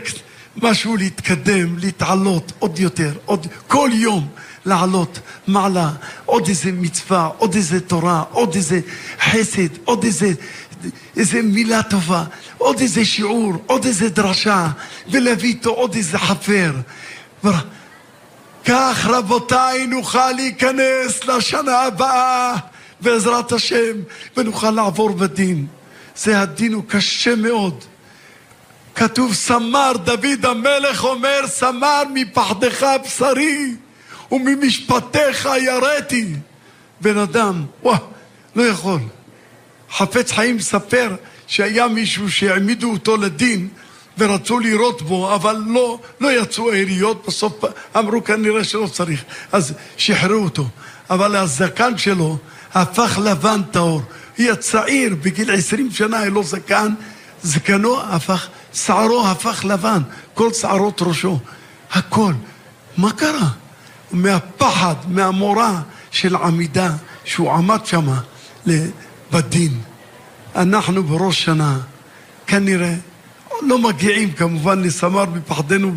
משהו 0.56 0.98
להתקדם, 0.98 1.78
להתעלות 1.78 2.52
עוד 2.60 2.80
יותר, 2.80 3.14
עוד, 3.26 3.48
כל 3.68 3.90
יום 3.94 4.28
לעלות 4.66 5.20
מעלה, 5.48 5.92
עוד 6.26 6.48
איזה 6.48 6.72
מצווה, 6.72 7.30
עוד 7.38 7.56
איזה 7.56 7.80
תורה, 7.80 8.24
עוד 8.32 8.56
איזה 8.56 8.80
חסד, 9.22 9.78
עוד 9.84 10.04
איזה, 10.04 10.32
איזה 11.18 11.42
מילה 11.42 11.84
טובה, 11.84 12.24
עוד 12.58 12.80
איזה 12.80 13.06
שיעור, 13.06 13.54
עוד 13.66 13.86
איזה 13.86 14.10
דרשה, 14.10 14.68
ולהביא 15.12 15.50
איתו 15.50 15.70
עוד 15.70 15.96
איזה 15.96 16.18
חפר. 16.18 16.74
כך 18.68 19.06
רבותיי 19.06 19.88
נוכל 19.88 20.32
להיכנס 20.32 21.26
לשנה 21.26 21.80
הבאה 21.80 22.56
בעזרת 23.02 23.52
השם 23.52 23.98
ונוכל 24.38 24.72
לעבור 24.72 25.10
בדין. 25.10 25.66
זה 26.16 26.40
הדין 26.42 26.74
הוא 26.74 26.84
קשה 26.88 27.36
מאוד. 27.36 27.84
כתוב 28.96 29.34
סמר, 29.34 29.92
דוד 30.04 30.46
המלך 30.46 31.04
אומר, 31.04 31.42
סמר 31.48 32.04
מפחדך 32.14 32.88
בשרי 33.06 33.76
וממשפטיך 34.32 35.50
יראתי. 35.62 36.34
בן 37.02 37.18
אדם, 37.18 37.66
וואה, 37.84 37.98
לא 38.56 38.64
יכול. 38.64 39.00
חפץ 39.92 40.32
חיים 40.32 40.56
מספר 40.56 41.16
שהיה 41.48 41.88
מישהו 41.88 42.32
שהעמידו 42.32 42.92
אותו 42.92 43.18
לדין 43.18 43.70
ורצו 44.18 44.60
לירות 44.60 45.02
בו, 45.02 45.36
אבל 45.36 45.64
לא, 45.68 46.00
לא 46.20 46.42
יצאו 46.42 46.72
היריות, 46.72 47.24
בסוף 47.28 47.64
אמרו 47.98 48.24
כנראה 48.24 48.64
שלא 48.64 48.88
צריך, 48.88 49.24
אז 49.52 49.74
שחררו 49.98 50.44
אותו. 50.44 50.68
אבל 51.10 51.36
הזקן 51.36 51.98
שלו 51.98 52.38
הפך 52.74 53.20
לבן 53.24 53.62
טהור. 53.72 54.02
היה 54.38 54.56
צעיר, 54.56 55.16
בגיל 55.22 55.52
עשרים 55.52 55.92
שנה 55.92 56.20
היה 56.20 56.30
לו 56.30 56.44
זקן, 56.44 56.94
זקנו 57.44 58.02
הפך, 58.02 58.48
שערו 58.74 59.28
הפך 59.28 59.66
לבן, 59.66 60.02
כל 60.34 60.54
שערות 60.54 61.02
ראשו, 61.02 61.40
הכל. 61.92 62.34
מה 62.98 63.12
קרה? 63.12 63.50
מהפחד, 64.12 64.96
מהמורא 65.08 65.72
של 66.12 66.36
עמידה, 66.36 66.92
שהוא 67.26 67.52
עמד 67.52 67.86
שמה 67.86 68.22
בדין. 69.32 69.82
אנחנו 70.56 71.04
בראש 71.04 71.44
שנה, 71.44 71.80
כנראה, 72.48 72.94
לא 73.62 73.80
מגיעים 73.80 74.32
כמובן 74.32 74.82
לסמר 74.82 75.26
בפחדנו 75.26 75.92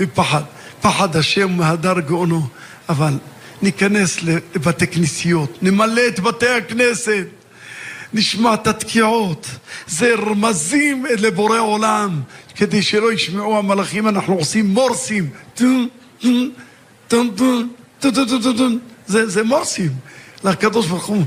בפחד. 0.00 0.42
פחד 0.80 1.16
השם 1.16 1.56
מהדר 1.56 2.00
גאונו, 2.00 2.46
אבל 2.88 3.18
ניכנס 3.62 4.22
לבתי 4.22 4.86
כנסיות, 4.86 5.62
נמלא 5.62 6.02
את 6.08 6.20
בתי 6.20 6.48
הכנסת, 6.48 7.26
נשמע 8.12 8.54
את 8.54 8.66
התקיעות. 8.66 9.46
זה 9.86 10.14
רמזים 10.14 11.06
לבורא 11.18 11.58
עולם, 11.58 12.20
כדי 12.54 12.82
שלא 12.82 13.12
ישמעו 13.12 13.58
המלאכים, 13.58 14.08
אנחנו 14.08 14.34
עושים 14.34 14.66
מורסים. 14.66 15.30
זה, 19.06 19.28
זה 19.28 19.42
מורסים 19.42 19.90
לקדוש 20.44 20.86
ברוך 20.86 21.06
הוא. 21.06 21.24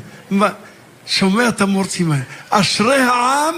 שומע 1.08 1.49
את 1.49 1.62
המורסים 1.62 2.12
האלה. 2.12 2.23
אשרי 2.49 3.02
העם 3.02 3.56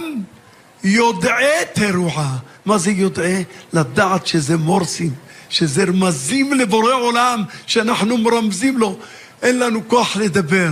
יודעי 0.84 1.66
תרועה. 1.74 2.38
מה 2.66 2.78
זה 2.78 2.92
יודעי? 2.92 3.44
לדעת 3.74 4.28
שזה 4.28 4.58
מורסים. 4.58 5.14
שזה 5.50 5.84
רמזים 5.84 6.54
לבורא 6.54 6.94
עולם, 6.94 7.44
שאנחנו 7.68 8.18
מרמזים 8.18 8.78
לו. 8.78 8.98
אין 9.42 9.60
לנו 9.60 9.88
כוח 9.88 10.16
לדבר. 10.16 10.72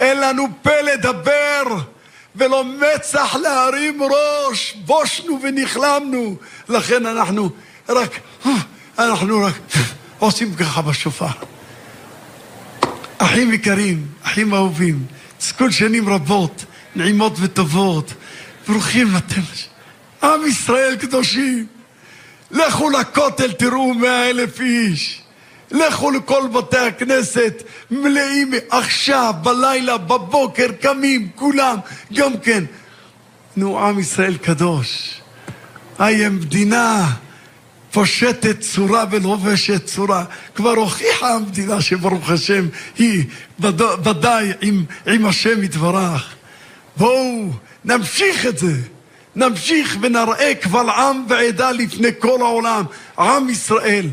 אין 0.00 0.20
לנו 0.20 0.46
פה 0.62 0.80
לדבר, 0.80 1.62
ולא 2.36 2.64
מצח 2.64 3.36
להרים 3.42 4.00
ראש. 4.02 4.76
בושנו 4.84 5.38
ונכלמנו. 5.42 6.36
לכן 6.68 7.06
אנחנו 7.06 7.50
רק, 7.88 8.20
אנחנו 8.98 9.40
רק 9.44 9.54
עושים 10.18 10.54
ככה 10.54 10.82
בשופר. 10.82 11.26
אחים 13.18 13.52
יקרים, 13.52 14.06
אחים 14.22 14.54
אהובים, 14.54 15.06
כל 15.58 15.70
שנים 15.70 16.08
רבות, 16.08 16.64
נעימות 16.96 17.32
וטובות, 17.40 18.12
ברוכים 18.68 19.16
אתם. 19.16 19.40
עם 20.22 20.46
ישראל 20.46 20.96
קדושים. 20.96 21.66
לכו 22.50 22.90
לכותל, 22.90 23.52
תראו 23.52 23.94
מאה 23.94 24.30
אלף 24.30 24.60
איש. 24.60 25.22
לכו 25.70 26.10
לכל 26.10 26.48
בתי 26.52 26.78
הכנסת, 26.78 27.62
מלאים 27.90 28.50
עכשיו, 28.70 29.34
בלילה, 29.42 29.98
בבוקר, 29.98 30.66
קמים, 30.80 31.28
כולם, 31.34 31.76
גם 32.12 32.38
כן. 32.38 32.64
נו, 33.56 33.78
עם 33.86 33.98
ישראל 33.98 34.36
קדוש. 34.36 35.20
היי 35.98 36.26
המדינה 36.26 37.10
פושטת 37.90 38.60
צורה 38.60 39.04
ולובשת 39.10 39.84
צורה. 39.86 40.24
כבר 40.54 40.74
הוכיחה 40.74 41.34
המדינה 41.34 41.80
שברוך 41.80 42.30
השם 42.30 42.66
היא 42.98 43.24
ודאי 44.04 44.52
עם, 44.60 44.84
עם 45.06 45.26
השם 45.26 45.62
יתברך. 45.62 46.34
בואו 46.96 47.50
נמשיך 47.88 48.46
את 48.46 48.58
זה. 48.58 48.72
נמשיך 49.36 49.96
ונראה 50.00 50.54
קבל 50.54 50.90
עם 50.90 51.24
ועדה 51.28 51.70
לפני 51.70 52.08
כל 52.18 52.40
העולם. 52.40 52.84
עם 53.18 53.48
ישראל 53.48 54.06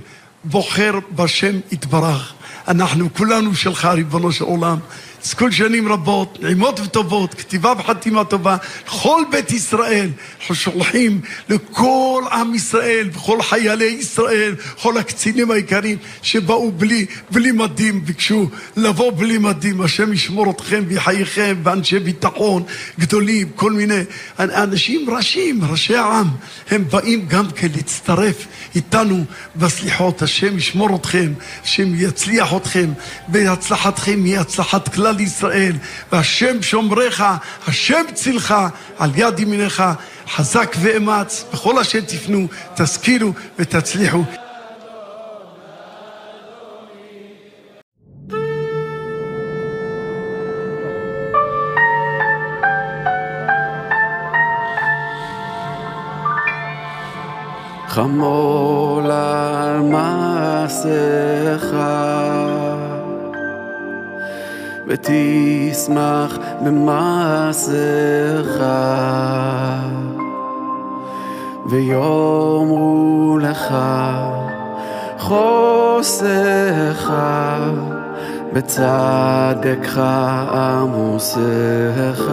בוחר 0.43 0.99
בשם 1.11 1.59
יתברך. 1.71 2.33
אנחנו 2.67 3.13
כולנו 3.13 3.55
שלך, 3.55 3.85
ריבונו 3.85 4.31
של 4.31 4.43
עולם. 4.43 4.77
תזכו 5.25 5.51
שנים 5.51 5.91
רבות, 5.91 6.37
נעימות 6.41 6.79
וטובות, 6.79 7.33
כתיבה 7.33 7.73
וחתימה 7.79 8.25
טובה, 8.25 8.57
לכל 8.87 9.23
בית 9.31 9.51
ישראל. 9.51 10.09
אנחנו 10.39 10.55
שולחים 10.55 11.21
לכל 11.49 12.23
עם 12.31 12.55
ישראל, 12.55 13.09
וכל 13.13 13.41
חיילי 13.41 13.85
ישראל, 13.85 14.55
כל 14.81 14.97
הקצינים 14.97 15.51
היקרים 15.51 15.97
שבאו 16.21 16.71
בלי, 16.71 17.05
בלי 17.31 17.51
מדים, 17.51 18.05
ביקשו 18.05 18.49
לבוא 18.77 19.11
בלי 19.11 19.37
מדים. 19.37 19.81
השם 19.81 20.13
ישמור 20.13 20.51
אתכם 20.51 20.83
ויחייכם, 20.87 21.55
ואנשי 21.63 21.99
ביטחון 21.99 22.63
גדולים, 22.99 23.49
כל 23.55 23.71
מיני 23.71 24.01
אנשים 24.39 25.09
ראשים, 25.09 25.59
ראשי 25.69 25.95
העם, 25.95 26.27
הם 26.69 26.83
באים 26.91 27.25
גם 27.27 27.51
כן 27.55 27.67
להצטרף 27.75 28.47
איתנו 28.75 29.23
בסליחות. 29.55 30.21
השם 30.21 30.57
ישמור 30.57 30.95
אתכם, 30.95 31.33
השם 31.63 31.95
יצליח 31.95 32.53
אתכם, 32.53 32.89
והצלחתכם 33.29 34.23
היא 34.23 34.39
הצלחת 34.39 34.93
כלל 34.95 35.14
ישראל, 35.19 35.75
והשם 36.11 36.61
שומרך, 36.61 37.23
השם 37.67 38.03
צילך, 38.13 38.55
על 38.97 39.11
יד 39.15 39.39
ימינך, 39.39 39.83
חזק 40.35 40.75
ואמץ, 40.79 41.45
בכל 41.53 41.79
אשר 41.79 41.99
תפנו, 42.01 42.47
תשכילו 42.75 43.33
ותצליחו. 43.59 44.23
חמול 57.95 59.11
על 59.11 59.79
מעשיך 59.79 61.65
ותשמח 64.87 66.37
במעשיך. 66.65 68.63
ויאמרו 71.69 73.37
לך 73.41 73.75
חוסך 75.17 77.13
בצדקך 78.53 80.01
עמוסך. 80.53 82.31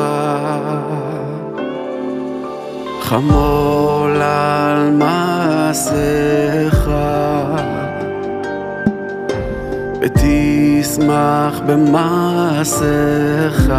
חמול 3.01 4.23
על 4.23 4.91
מעשיך 4.91 6.91
ותשמח 10.03 11.61
במעשיך. 11.67 13.73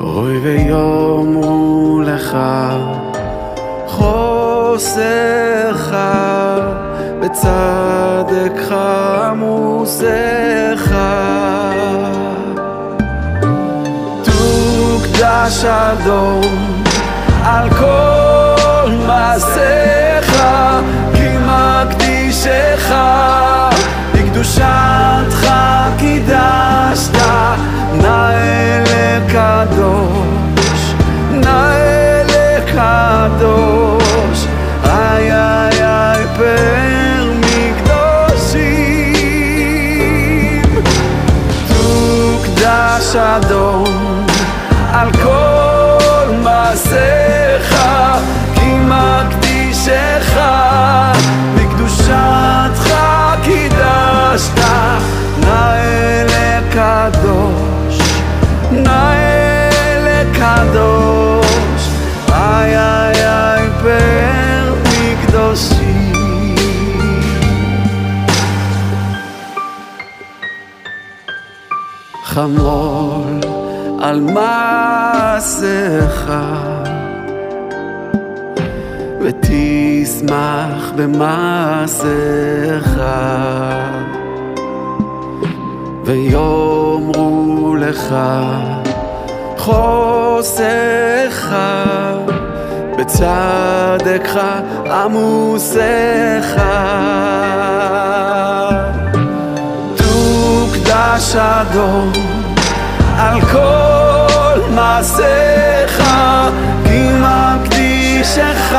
אוי 0.00 0.38
ויאמרו 0.38 2.02
לך 2.04 2.36
חוסך 3.86 5.96
בצדקך 7.20 8.74
עמוסך. 9.24 10.94
תוקדש 14.24 15.64
אדום 15.64 16.82
על 17.44 17.70
כל 17.70 18.90
מעשיך 19.06 19.97
בקדושתך 24.38 25.50
קידשת 25.98 27.16
נאה 27.94 28.84
לקדוש 28.86 30.80
נאה 31.30 32.22
לקדוש 32.24 33.98
איי 34.84 35.32
איי 35.32 35.84
איי 35.84 36.26
פר 36.36 37.32
מקדושים 37.40 38.62
תוקדש 41.68 43.16
אדום 43.16 44.26
על 44.92 45.12
כל 45.12 46.32
מעשיך 46.42 47.76
כי 48.54 48.74
מקדישך 48.78 50.37
לקדוש 56.78 57.98
נאה 58.72 59.70
לקדוש. 60.06 61.82
איי 62.32 62.78
איי 62.78 63.14
איי 63.26 63.68
פר 63.82 64.74
מקדושים. 64.84 66.54
חמול 72.24 73.40
על 74.00 74.20
מעשיך 74.20 75.52
ותשמח 79.20 80.92
במעשיך 80.96 82.88
ויאמרו 86.08 87.76
לך 87.76 88.14
חוסך 89.56 91.54
בצדקך 92.98 94.40
עמוסך 94.90 96.62
תוקדש 99.96 101.36
אדום 101.36 102.12
על 103.18 103.40
כל 103.40 104.60
מעשיך 104.74 106.02
כי 106.84 107.08
מקדישך 107.20 108.74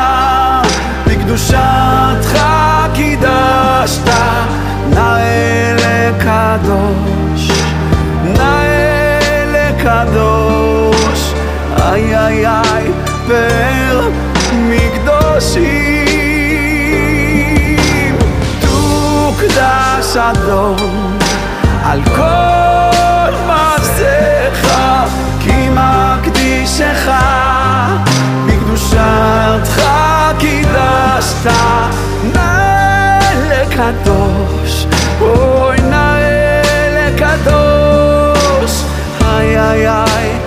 בקדושתך 1.07 2.58
קידשת 2.99 4.09
נאה 4.89 5.73
לקדוש 5.75 7.51
נאה 8.23 9.19
לקדוש. 9.53 11.33
איי 11.77 12.17
איי 12.17 12.47
איי 12.47 12.91
פר 13.27 14.09
מקדושים. 14.53 15.65
תוקדש 18.61 20.17
אדום 20.17 21.17
על 21.83 22.01
כל 22.03 23.31
מעשיך 23.47 24.67
כי 25.39 25.69
מקדישך 25.69 27.11
בקדושתך 28.45 29.81
קידשת 30.39 31.51
נאה 33.79 33.91
לקדוש 33.91 34.85
אוי 35.21 35.77
נאה 35.81 36.61
לקדוש 37.07 38.83
איי 39.21 39.59
איי 39.59 39.89
איי 39.89 40.39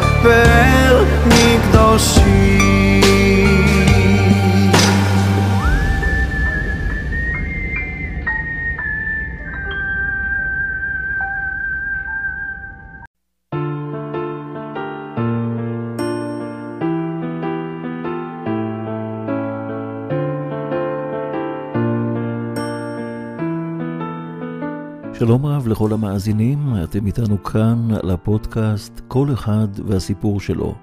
שלום 25.23 25.47
רב 25.47 25.69
לכל 25.69 25.93
המאזינים, 25.93 26.59
אתם 26.85 27.07
איתנו 27.07 27.43
כאן 27.43 27.89
על 28.03 28.11
הפודקאסט 28.11 29.01
כל 29.09 29.33
אחד 29.33 29.69
והסיפור 29.87 30.41
שלו. 30.41 30.75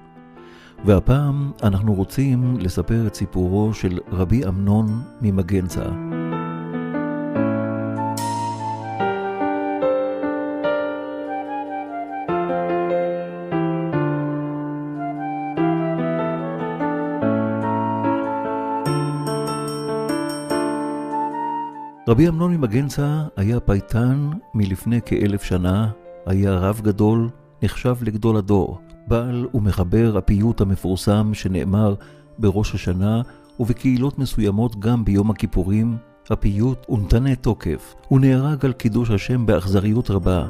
והפעם 0.86 1.52
אנחנו 1.64 1.94
רוצים 1.94 2.58
לספר 2.60 3.08
את 3.08 3.16
סיפורו 3.16 3.74
של 3.74 4.00
רבי 4.12 4.46
אמנון 4.46 5.02
ממגנצה. 5.22 5.86
רבי 22.10 22.28
אמנון 22.28 22.56
ממגנצה 22.56 23.24
היה 23.36 23.60
פייטן 23.60 24.30
מלפני 24.54 25.02
כאלף 25.06 25.44
שנה, 25.44 25.90
היה 26.26 26.54
רב 26.54 26.82
גדול, 26.84 27.30
נחשב 27.64 27.96
לגדול 28.02 28.38
הדור, 28.38 28.80
בעל 29.08 29.48
ומחבר 29.54 30.18
הפיוט 30.18 30.62
המפורסם 30.62 31.34
שנאמר 31.34 31.96
בראש 32.40 32.76
השנה 32.76 33.22
ובקהילות 33.60 34.20
מסוימות 34.20 34.80
גם 34.80 35.06
ביום 35.06 35.32
הכיפורים, 35.32 35.98
הפיוט 36.30 36.90
ונתנה 36.90 37.36
תוקף. 37.36 37.96
הוא 38.08 38.20
נהרג 38.20 38.66
על 38.66 38.74
קידוש 38.74 39.10
השם 39.10 39.46
באכזריות 39.46 40.10
רבה. 40.10 40.46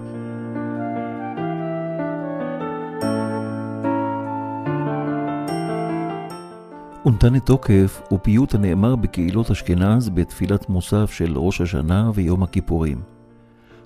ונתנה 7.06 7.40
תוקף 7.40 8.02
הוא 8.10 8.20
פיוט 8.22 8.54
הנאמר 8.54 8.96
בקהילות 8.96 9.52
אשכנז 9.52 10.10
בתפילת 10.10 10.70
מוסף 10.70 11.12
של 11.12 11.34
ראש 11.38 11.62
השנה 11.62 12.12
ויום 12.14 12.44
הכיפורים. 12.44 13.02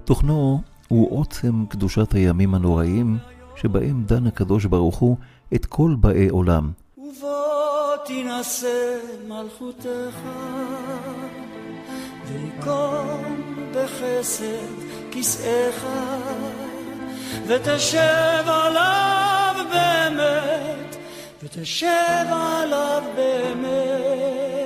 תוכנו 0.06 0.62
הוא 0.88 1.20
עוצם 1.20 1.66
קדושת 1.70 2.14
הימים 2.14 2.56
הנוראים, 2.56 3.18
שבהם 3.56 4.04
דן 4.06 4.28
הקדוש 4.28 4.66
ברוך 4.66 4.98
הוא 4.98 5.18
את 5.56 5.66
כל 5.66 5.96
באי 6.00 6.30
עולם. 6.30 6.72
ובוא 6.98 7.96
תנשא 8.06 8.98
מלכותך, 9.28 10.20
ויקום 12.28 13.42
בחסד 13.76 14.74
כסאיך, 15.12 15.86
ותשב 17.48 18.44
עליו 18.46 19.56
באמת, 19.74 20.53
ותשב 21.58 22.26
עליו 22.30 23.04
באמת. 23.16 24.64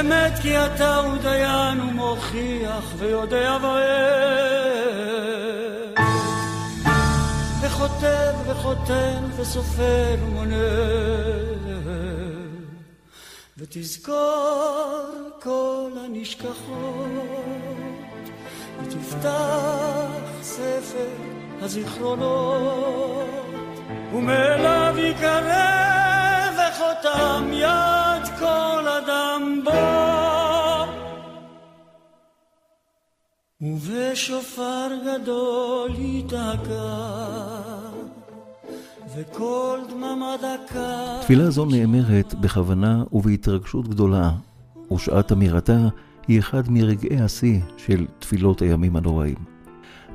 אמת 0.00 0.32
כי 0.42 0.58
אתה 0.58 0.96
הוא 0.96 1.16
דיין 1.16 1.80
ומוכיח 1.80 2.84
ויודע 2.96 3.56
ואמת. 3.62 4.40
וחוטב 7.62 8.34
וחותם 8.46 9.24
וסופר 9.36 10.16
ומונה. 10.22 11.00
ותזכור 13.58 15.10
כל 15.42 15.90
הנשכחות, 16.04 17.10
ותפתח 18.82 20.42
ספר 20.42 21.08
הזיכרונות, 21.60 23.26
ומאליו 24.14 24.94
יקרב 24.98 26.54
וחותם 26.56 27.50
יד 27.52 28.38
כל 28.38 28.88
אדם 28.88 29.60
בו. 29.64 29.70
ובשופר 33.60 34.88
גדול 35.06 35.90
ייתקע, 35.98 36.96
וכל 39.16 39.78
דממה 39.90 40.36
דקה. 40.36 41.18
תפילה 41.22 41.50
זו 41.50 41.64
נאמרת 41.64 42.34
בכוונה 42.34 43.02
ובהתרגשות 43.12 43.88
גדולה, 43.88 44.30
ושעת 44.92 45.32
אמירתה 45.32 45.78
היא 46.28 46.38
אחד 46.38 46.62
מרגעי 46.68 47.20
השיא 47.20 47.60
של 47.76 48.06
תפילות 48.18 48.62
הימים 48.62 48.96
הנוראים. 48.96 49.49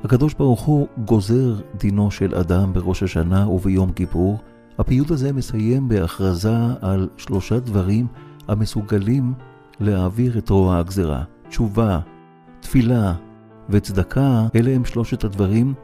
הקדוש 0.04 0.34
ברוך 0.34 0.60
הוא 0.60 0.86
גוזר 1.04 1.54
דינו 1.78 2.10
של 2.10 2.34
אדם 2.34 2.72
בראש 2.72 3.02
השנה 3.02 3.48
וביום 3.48 3.92
כיפור. 3.92 4.38
הפיוט 4.78 5.10
הזה 5.10 5.32
מסיים 5.32 5.88
בהכרזה 5.88 6.56
על 6.80 7.08
שלושה 7.16 7.58
דברים 7.58 8.06
המסוגלים 8.48 9.34
להעביר 9.80 10.38
את 10.38 10.50
רוע 10.50 10.78
הגזרה. 10.78 11.22
תשובה, 11.48 12.00
תפילה 12.60 13.14
וצדקה, 13.70 14.46
אלה 14.54 14.70
הם 14.70 14.84
שלושת 14.84 15.24
הדברים 15.24 15.74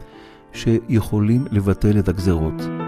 שיכולים 0.52 1.44
לבטל 1.50 1.98
את 1.98 2.08
הגזרות. 2.08 2.81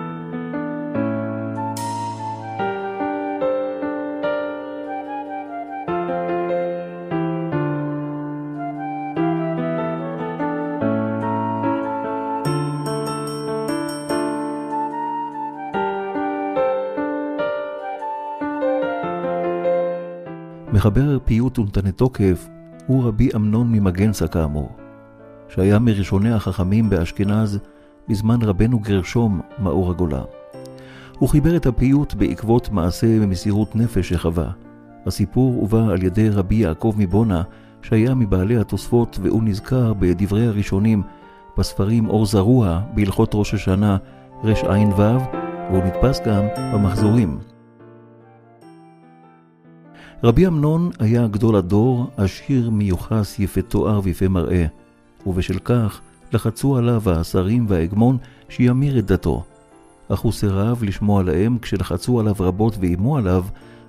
מחבר 20.84 21.18
פיוט 21.24 21.58
ונתנה 21.58 21.92
תוקף 21.92 22.48
הוא 22.86 23.04
רבי 23.04 23.28
אמנון 23.36 23.72
ממגנסה 23.72 24.28
כאמור, 24.28 24.68
שהיה 25.48 25.78
מראשוני 25.78 26.32
החכמים 26.32 26.90
באשכנז 26.90 27.58
בזמן 28.08 28.42
רבנו 28.42 28.78
גרשום 28.78 29.40
מאור 29.58 29.90
הגולה. 29.90 30.22
הוא 31.18 31.28
חיבר 31.28 31.56
את 31.56 31.66
הפיוט 31.66 32.14
בעקבות 32.14 32.72
מעשה 32.72 33.20
במסירות 33.20 33.76
נפש 33.76 34.08
שחווה. 34.08 34.50
הסיפור 35.06 35.54
הובא 35.54 35.86
על 35.92 36.02
ידי 36.02 36.28
רבי 36.28 36.54
יעקב 36.54 36.94
מבונה, 36.98 37.42
שהיה 37.82 38.14
מבעלי 38.14 38.56
התוספות 38.56 39.18
והוא 39.22 39.42
נזכר 39.44 39.92
בדברי 39.94 40.46
הראשונים 40.46 41.02
בספרים 41.58 42.08
אור 42.08 42.26
זרוע 42.26 42.80
בהלכות 42.94 43.30
ראש 43.34 43.54
השנה 43.54 43.96
רע"ו, 44.44 45.02
והוא 45.70 45.84
נתפס 45.84 46.20
גם 46.26 46.44
במחזורים. 46.74 47.53
רבי 50.24 50.46
אמנון 50.46 50.90
היה 50.98 51.26
גדול 51.26 51.56
הדור, 51.56 52.10
עשיר 52.16 52.70
מיוחס, 52.70 53.38
יפה 53.38 53.62
תואר 53.62 54.00
ויפה 54.02 54.28
מראה, 54.28 54.66
ובשל 55.26 55.58
כך 55.64 56.00
לחצו 56.32 56.76
עליו 56.76 57.02
השרים 57.06 57.66
וההגמון 57.68 58.18
שימיר 58.48 58.98
את 58.98 59.06
דתו. 59.06 59.44
אך 60.08 60.20
הוא 60.20 60.32
סירב 60.32 60.82
לשמוע 60.84 61.22
להם, 61.22 61.58
כשלחצו 61.58 62.20
עליו 62.20 62.34
רבות 62.40 62.76
ואיימו 62.80 63.16
עליו, 63.16 63.44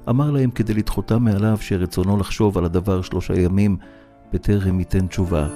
אמר 0.09 0.31
להם 0.31 0.51
כדי 0.51 0.73
לדחותם 0.73 1.23
מעליו 1.23 1.57
שרצונו 1.61 2.17
לחשוב 2.17 2.57
על 2.57 2.65
הדבר 2.65 3.01
שלושה 3.01 3.39
ימים, 3.39 3.77
בטרם 4.33 4.79
ייתן 4.79 5.07
תשובה. 5.07 5.47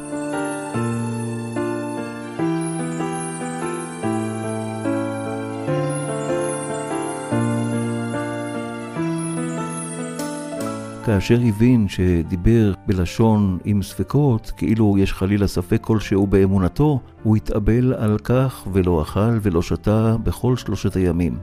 כאשר 11.09 11.39
הבין 11.47 11.87
שדיבר 11.87 12.73
בלשון 12.87 13.57
עם 13.65 13.81
ספקות, 13.81 14.51
כאילו 14.57 14.95
יש 14.97 15.13
חלילה 15.13 15.47
ספק 15.47 15.81
כלשהו 15.81 16.27
באמונתו, 16.27 16.99
הוא 17.23 17.35
התאבל 17.35 17.93
על 17.93 18.17
כך 18.23 18.67
ולא 18.73 19.01
אכל 19.01 19.37
ולא 19.41 19.61
שתה 19.61 20.15
בכל 20.23 20.57
שלושת 20.57 20.95
הימים. 20.95 21.37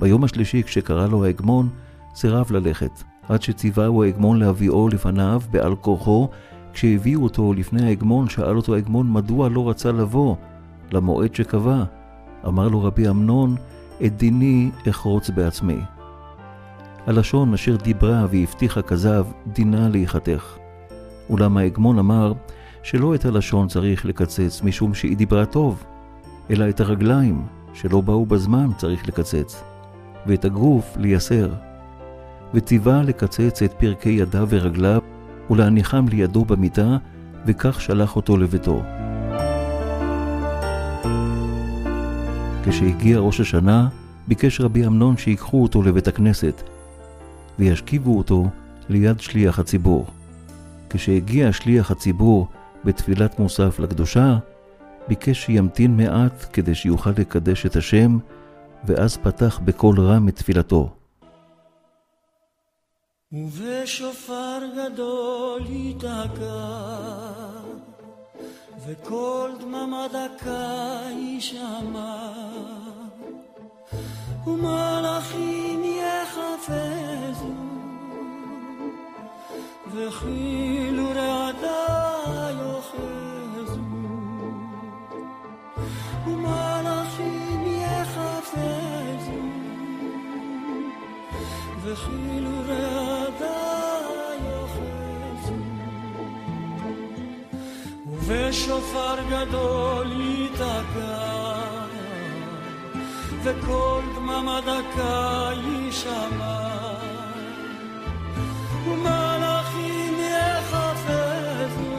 ביום 0.00 0.24
השלישי, 0.24 0.62
כשקרא 0.62 1.06
לו 1.06 1.24
ההגמון, 1.24 1.68
סירב 2.14 2.52
ללכת, 2.52 3.02
עד 3.28 3.42
שציווהו 3.42 4.02
ההגמון 4.02 4.38
להביאו 4.38 4.88
לפניו 4.88 5.42
בעל 5.50 5.74
כורחו. 5.76 6.28
כשהביאו 6.72 7.22
אותו 7.22 7.54
לפני 7.54 7.86
ההגמון, 7.86 8.28
שאל 8.28 8.56
אותו 8.56 8.74
ההגמון 8.74 9.12
מדוע 9.12 9.48
לא 9.48 9.70
רצה 9.70 9.92
לבוא 9.92 10.36
למועד 10.92 11.34
שקבע. 11.34 11.84
אמר 12.46 12.68
לו 12.68 12.84
רבי 12.84 13.08
אמנון, 13.08 13.56
את 14.06 14.16
דיני 14.16 14.70
אחרוץ 14.90 15.30
בעצמי. 15.30 15.78
הלשון 17.06 17.54
אשר 17.54 17.76
דיברה 17.76 18.26
והבטיחה 18.30 18.82
כזב, 18.82 19.26
דינה 19.46 19.88
להיחתך. 19.88 20.56
אולם 21.30 21.56
ההגמון 21.56 21.98
אמר 21.98 22.32
שלא 22.82 23.14
את 23.14 23.24
הלשון 23.24 23.68
צריך 23.68 24.06
לקצץ 24.06 24.62
משום 24.64 24.94
שהיא 24.94 25.16
דיברה 25.16 25.46
טוב, 25.46 25.84
אלא 26.50 26.68
את 26.68 26.80
הרגליים 26.80 27.42
שלא 27.74 28.00
באו 28.00 28.26
בזמן 28.26 28.70
צריך 28.76 29.08
לקצץ, 29.08 29.62
ואת 30.26 30.44
הגוף 30.44 30.96
לייסר. 30.96 31.52
וציווה 32.54 33.02
לקצץ 33.02 33.62
את 33.62 33.72
פרקי 33.72 34.10
ידיו 34.10 34.46
ורגליו 34.50 35.00
ולהניחם 35.50 36.08
לידו 36.08 36.44
במיטה, 36.44 36.96
וכך 37.46 37.80
שלח 37.80 38.16
אותו 38.16 38.36
לביתו. 38.36 38.82
כשהגיע 42.64 43.18
ראש 43.18 43.40
השנה, 43.40 43.88
ביקש 44.28 44.60
רבי 44.60 44.86
אמנון 44.86 45.16
שיקחו 45.16 45.62
אותו 45.62 45.82
לבית 45.82 46.08
הכנסת, 46.08 46.62
וישכיבו 47.58 48.18
אותו 48.18 48.46
ליד 48.88 49.20
שליח 49.20 49.58
הציבור. 49.58 50.06
כשהגיע 50.90 51.52
שליח 51.52 51.90
הציבור 51.90 52.48
בתפילת 52.84 53.38
מוסף 53.38 53.78
לקדושה, 53.78 54.38
ביקש 55.08 55.44
שימתין 55.44 55.96
מעט 55.96 56.46
כדי 56.52 56.74
שיוכל 56.74 57.10
לקדש 57.18 57.66
את 57.66 57.76
השם, 57.76 58.18
ואז 58.84 59.16
פתח 59.16 59.60
בקול 59.64 60.00
רם 60.00 60.28
את 60.28 60.36
תפילתו. 60.36 60.90
ובשופר 63.32 64.58
גדול 64.76 65.62
ייתקע, 65.66 66.82
וקול 68.86 69.50
דממה 69.60 70.06
דקה 70.08 71.00
יישמע, 71.10 72.32
ומלאכים 74.46 75.82
יחפזו 75.84 77.52
וכאילו 79.92 81.04
רעדה 81.14 81.86
יאחזו 82.50 83.80
ומלאכים 86.26 87.64
יחפזו 87.66 89.42
וכאילו 91.82 92.50
רעדה 92.66 93.98
יאחזו 94.44 95.54
ובשופר 98.06 99.16
גדול 99.30 100.20
ייתקע 100.20 101.41
וקול 103.44 104.04
דממה 104.16 104.60
דקה 104.60 105.50
יישמע, 105.54 106.58
ומלאכים 108.86 110.14
יחפזו, 110.20 111.92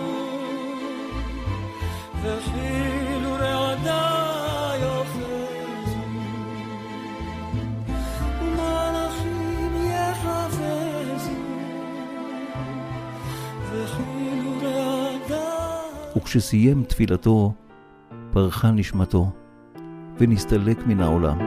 וכאילו 2.21 3.31
רעדה 3.33 4.71
יאחזו, 4.81 6.03
ומלאכים 8.41 9.75
יחפזו, 9.91 11.31
וכאילו 13.71 14.51
רעדה 14.61 15.79
וכשסיים 16.17 16.83
תפילתו, 16.83 17.53
פרחה 18.31 18.71
נשמתו, 18.71 19.31
ונסתלק 20.19 20.87
מן 20.87 21.01
העולם. 21.01 21.37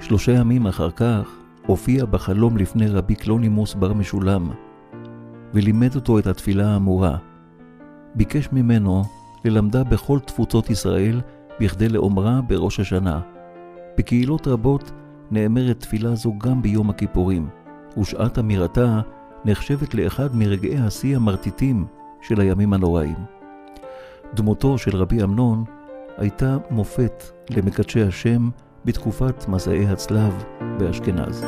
שלושה 0.00 0.32
ימים 0.32 0.66
אחר 0.66 0.90
כך 0.90 1.36
הופיע 1.66 2.04
בחלום 2.04 2.56
לפני 2.56 2.86
רבי 2.86 3.14
קלונימוס 3.14 3.74
בר 3.74 3.92
משולם, 3.92 4.50
ולימד 5.54 5.94
אותו 5.94 6.18
את 6.18 6.26
התפילה 6.26 6.68
האמורה. 6.68 7.16
ביקש 8.14 8.48
ממנו 8.52 9.02
ללמדה 9.44 9.84
בכל 9.84 10.18
תפוצות 10.18 10.70
ישראל 10.70 11.20
בכדי 11.60 11.88
לאומרה 11.88 12.40
בראש 12.46 12.80
השנה. 12.80 13.20
בקהילות 13.98 14.48
רבות 14.48 14.92
נאמרת 15.32 15.80
תפילה 15.80 16.14
זו 16.14 16.32
גם 16.38 16.62
ביום 16.62 16.90
הכיפורים, 16.90 17.48
ושעת 17.98 18.38
אמירתה 18.38 19.00
נחשבת 19.44 19.94
לאחד 19.94 20.36
מרגעי 20.36 20.78
השיא 20.78 21.16
המרטיטים 21.16 21.86
של 22.20 22.40
הימים 22.40 22.72
הנוראים. 22.72 23.16
דמותו 24.34 24.78
של 24.78 24.96
רבי 24.96 25.22
אמנון 25.22 25.64
הייתה 26.18 26.56
מופת 26.70 27.24
למקדשי 27.50 28.02
השם 28.02 28.50
בתקופת 28.84 29.48
מסעי 29.48 29.86
הצלב 29.86 30.44
באשכנז. 30.78 31.44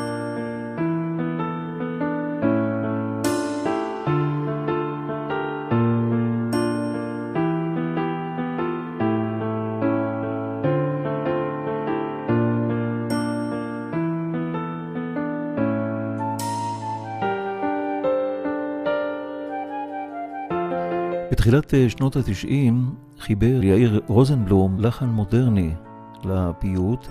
בתחילת 21.55 21.73
אה, 21.73 21.89
שנות 21.89 22.15
התשעים 22.15 22.89
חיבר 23.19 23.63
יאיר 23.63 24.01
רוזנבלום 24.07 24.79
לחן 24.79 25.05
מודרני 25.05 25.71
לפיוט 26.23 27.07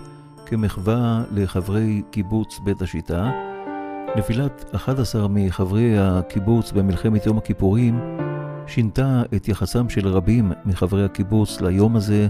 כמחווה 0.46 1.24
לחברי 1.32 2.02
קיבוץ 2.10 2.60
בית 2.64 2.82
השיטה. 2.82 3.30
נפילת 4.16 4.70
11 4.74 5.28
מחברי 5.30 5.98
הקיבוץ 5.98 6.72
במלחמת 6.72 7.26
יום 7.26 7.38
הכיפורים 7.38 8.00
שינתה 8.66 9.22
את 9.36 9.48
יחסם 9.48 9.88
של 9.88 10.08
רבים 10.08 10.52
מחברי 10.64 11.04
הקיבוץ 11.04 11.60
ליום 11.60 11.96
הזה, 11.96 12.26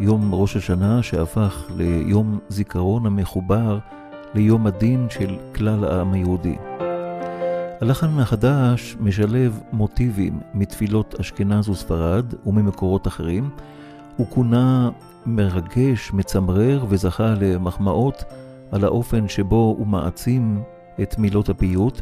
יום 0.00 0.34
ראש 0.34 0.56
השנה 0.56 1.02
שהפך 1.02 1.70
ליום 1.76 2.38
זיכרון 2.48 3.06
המחובר 3.06 3.78
ליום 4.34 4.66
הדין 4.66 5.06
של 5.10 5.36
כלל 5.54 5.84
העם 5.84 6.12
היהודי. 6.12 6.56
הלחן 7.80 8.18
החדש 8.18 8.96
משלב 9.00 9.60
מוטיבים 9.72 10.40
מתפילות 10.54 11.14
אשכנז 11.20 11.68
וספרד 11.68 12.34
וממקורות 12.46 13.06
אחרים. 13.06 13.50
הוא 14.16 14.26
כונה 14.30 14.90
מרגש, 15.26 16.12
מצמרר 16.12 16.84
וזכה 16.88 17.34
למחמאות 17.40 18.24
על 18.72 18.84
האופן 18.84 19.28
שבו 19.28 19.74
הוא 19.78 19.86
מעצים 19.86 20.62
את 21.02 21.18
מילות 21.18 21.48
הפיוט. 21.48 22.00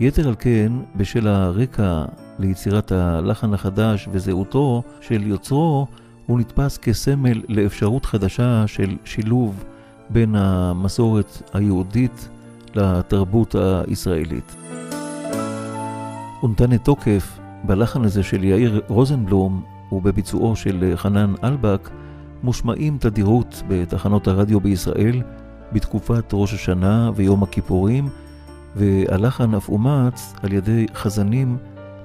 יתר 0.00 0.28
על 0.28 0.34
כן, 0.38 0.72
בשל 0.96 1.28
הרקע 1.28 2.04
ליצירת 2.38 2.92
הלחן 2.92 3.54
החדש 3.54 4.08
וזהותו 4.12 4.82
של 5.00 5.26
יוצרו, 5.26 5.86
הוא 6.26 6.40
נתפס 6.40 6.78
כסמל 6.78 7.42
לאפשרות 7.48 8.04
חדשה 8.04 8.66
של 8.66 8.96
שילוב 9.04 9.64
בין 10.10 10.34
המסורת 10.36 11.50
היהודית 11.52 12.28
לתרבות 12.74 13.54
הישראלית. 13.86 14.56
את 16.44 16.62
תוקף 16.82 17.38
בלחן 17.64 18.04
הזה 18.04 18.22
של 18.22 18.44
יאיר 18.44 18.80
רוזנבלום 18.88 19.62
ובביצועו 19.92 20.56
של 20.56 20.92
חנן 20.96 21.34
אלבק, 21.44 21.90
מושמעים 22.42 22.98
תדירות 23.00 23.62
בתחנות 23.68 24.28
הרדיו 24.28 24.60
בישראל 24.60 25.22
בתקופת 25.72 26.24
ראש 26.32 26.54
השנה 26.54 27.10
ויום 27.14 27.42
הכיפורים, 27.42 28.08
והלחן 28.76 29.54
אף 29.54 29.68
אומץ 29.68 30.34
על 30.42 30.52
ידי 30.52 30.86
חזנים 30.94 31.56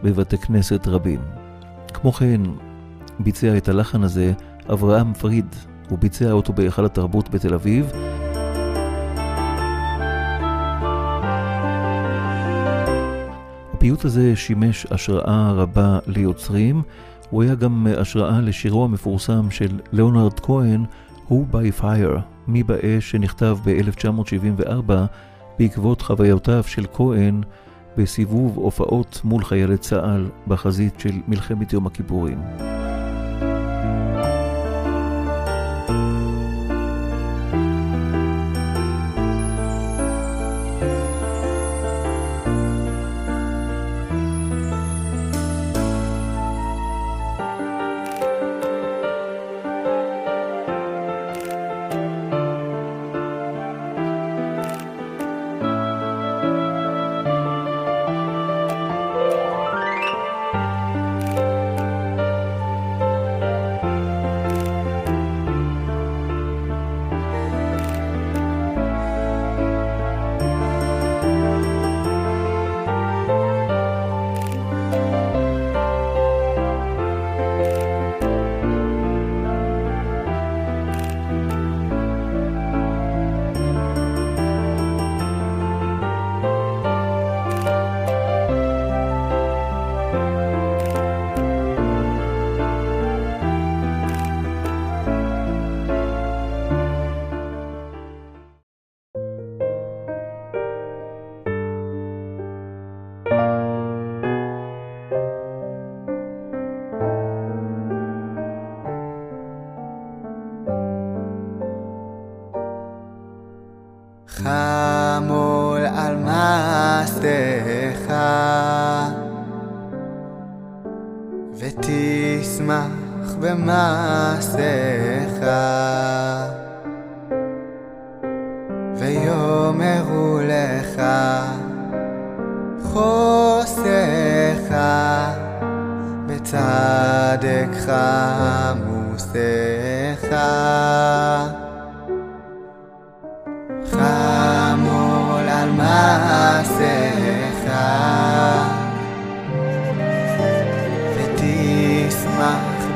בבתי 0.03 0.37
כנסת 0.37 0.87
רבים. 0.87 1.19
כמו 1.93 2.11
כן, 2.11 2.41
ביצע 3.19 3.57
את 3.57 3.69
הלחן 3.69 4.03
הזה 4.03 4.33
אברהם 4.71 5.13
פריד, 5.13 5.55
הוא 5.89 5.99
ביצע 5.99 6.31
אותו 6.31 6.53
בהיכל 6.53 6.85
התרבות 6.85 7.29
בתל 7.29 7.53
אביב. 7.53 7.91
הפיוט 13.79 14.05
הזה 14.05 14.35
שימש 14.35 14.85
השראה 14.91 15.51
רבה 15.51 15.99
ליוצרים, 16.07 16.81
הוא 17.29 17.43
היה 17.43 17.55
גם 17.55 17.87
השראה 17.97 18.41
לשירו 18.41 18.85
המפורסם 18.85 19.51
של 19.51 19.79
ליאונרד 19.91 20.39
כהן, 20.39 20.85
Who 21.29 21.33
by 21.51 21.81
Fire, 21.81 22.19
מי 22.47 22.63
באש, 22.63 23.11
שנכתב 23.11 23.57
ב-1974 23.65 24.91
בעקבות 25.59 26.01
חוויותיו 26.01 26.63
של 26.67 26.85
כהן 26.93 27.41
בסיבוב 27.97 28.57
הופעות 28.57 29.21
מול 29.23 29.43
חיילי 29.43 29.77
צה"ל 29.77 30.29
בחזית 30.47 30.99
של 30.99 31.13
מלחמת 31.27 31.73
יום 31.73 31.87
הכיפורים. 31.87 32.37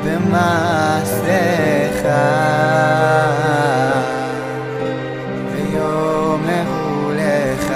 במעשיך. 0.05 2.03
ויאמרו 5.51 7.11
לך 7.11 7.73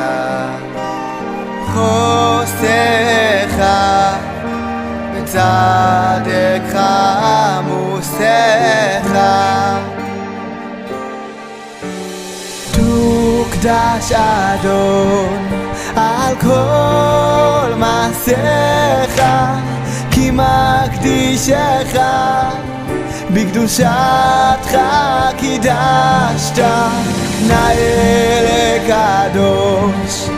חוסך 1.73 3.55
בצדקך 5.15 6.75
עמוסך. 7.23 8.27
תוקדש 12.71 14.11
אדון 14.11 15.47
על 15.95 16.35
כל 16.41 17.73
מעשיך 17.77 19.21
מקדישך 20.37 21.99
בקדושתך 23.33 24.77
קידשת 25.37 26.59
נאה 27.47 28.41
לקדוש 28.47 30.29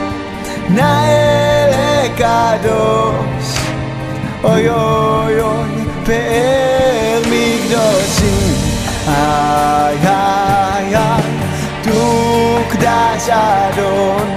נאה 0.70 1.68
לקדוש 2.04 3.60
אוי 4.44 4.70
אוי 4.70 5.42
אוי 5.42 5.86
פאר 6.06 7.22
מקדושים 7.22 8.56
איי 9.08 9.98
איי 10.04 10.96
איי 10.96 11.24
תוקדש 11.84 13.30
אדון 13.30 14.28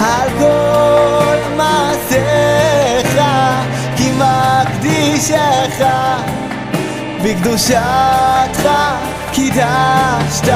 על 0.00 0.28
כל 0.38 0.69
מקדישך 5.20 5.84
בקדושתך 7.24 8.68
קידשת. 9.32 10.48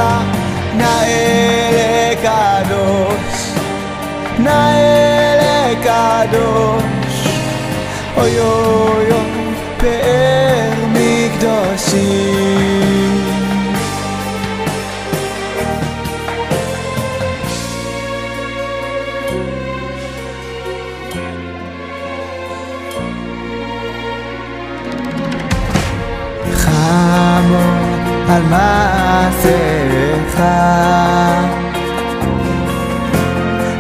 נאה 0.76 2.10
לקדוש 2.12 3.52
נאה 4.38 5.36
לקדוש. 5.70 7.28
אוי 8.16 8.40
אוי 8.40 9.12
אוי 9.12 9.54
פאר 9.76 10.72
מקדושים 10.92 12.24
על 28.28 28.42
מעשיך. 28.42 30.40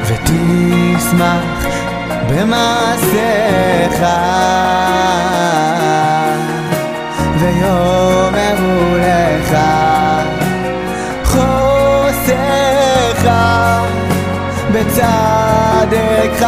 ותשמח 0.06 1.66
במעשיך. 2.28 4.04
ויאמרו 7.38 8.96
לך 8.98 9.58
חוסך 11.24 12.34
בצדקך 14.72 16.44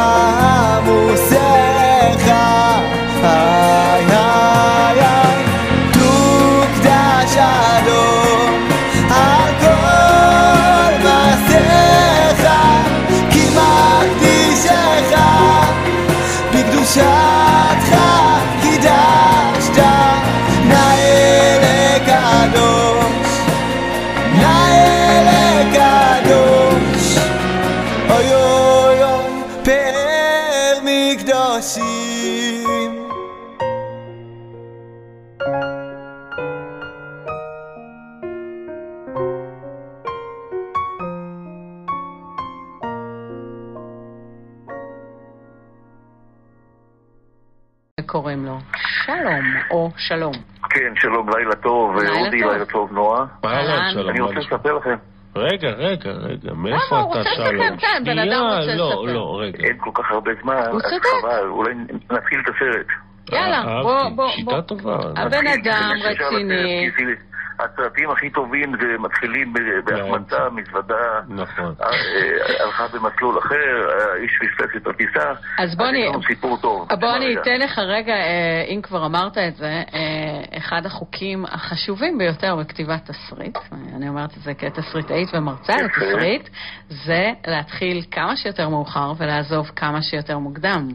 שלום. 50.08 50.32
כן, 50.70 50.92
שלום, 50.96 51.28
לילה 51.36 51.54
טוב, 51.54 51.96
לילה 51.96 52.10
אודי. 52.24 52.36
לילה 52.36 52.64
טוב, 52.64 52.92
נועה. 52.92 53.24
שלום. 53.92 54.08
אני 54.10 54.20
רוצה 54.20 54.34
לספר 54.38 54.72
לכם, 54.72 54.94
רגע, 55.36 55.68
רגע, 55.68 56.10
רגע, 56.10 56.50
למה? 56.50 56.62
מאיפה 56.62 56.98
הוא 56.98 57.10
אתה 57.12 57.18
רוצה 57.18 57.30
שלום? 57.36 57.66
לספר, 57.66 57.76
כן, 57.78 58.02
בן 58.04 58.18
אדם 58.18 58.26
שנייה, 58.28 58.58
רוצה 58.60 58.74
לא, 58.76 58.88
לספר. 58.90 59.12
לא, 59.12 59.38
רגע. 59.40 59.58
אין 59.64 59.76
כל 59.78 59.90
כך 59.94 60.10
הרבה 60.10 60.30
זמן, 60.42 60.54
אז. 60.56 60.82
חבל, 61.22 61.48
אולי 61.48 61.74
נתחיל 62.10 62.40
את 62.40 62.48
הסרט. 62.48 62.86
יאללה, 63.32 63.56
אהבתי, 63.58 63.82
בוא, 63.82 64.08
בוא, 64.16 64.28
שיטה 64.30 64.50
בוא. 64.50 64.60
טובה. 64.60 64.96
הבן 65.16 65.46
אדם 65.46 65.92
רציני. 66.04 66.86
הסרטים 67.58 68.10
הכי 68.10 68.30
טובים 68.30 68.72
זה 68.80 68.86
מתחילים 68.98 69.52
בהחמצה, 69.84 70.48
מזוודה. 70.52 70.94
נכון. 71.28 71.74
אה, 71.82 71.86
אה, 71.86 72.64
הלכה 72.64 72.86
במסלול 72.88 73.38
אחר, 73.38 73.88
האיש 74.12 74.30
פספס 74.40 74.76
את 74.76 74.86
הטיסה. 74.86 75.32
אז 75.58 75.76
בוא 75.76 75.86
אני- 75.88 76.08
לנו 76.08 76.22
סיפור 76.22 76.56
טוב. 76.62 76.88
בוא 77.00 77.16
אני 77.16 77.26
רגע. 77.26 77.40
אתן 77.42 77.60
לך 77.60 77.78
רגע, 77.78 78.12
אה, 78.14 78.64
אם 78.68 78.80
כבר 78.82 79.06
אמרת 79.06 79.38
את 79.38 79.56
זה, 79.56 79.82
אחד 80.58 80.86
החוקים 80.86 81.44
החשובים 81.44 82.18
ביותר 82.18 82.56
בכתיבת 82.56 83.10
תסריט, 83.10 83.58
אני 83.96 84.08
אומרת 84.08 84.30
את 84.36 84.42
זה 84.42 84.54
כתסריטאית 84.54 85.28
ומרצה. 85.34 85.72
לתסריט, 85.82 86.48
זה 86.88 87.30
להתחיל 87.46 88.02
כמה 88.10 88.36
שיותר 88.36 88.68
מאוחר 88.68 89.12
ולעזוב 89.18 89.70
כמה 89.76 90.02
שיותר 90.02 90.38
מוקדם. 90.38 90.88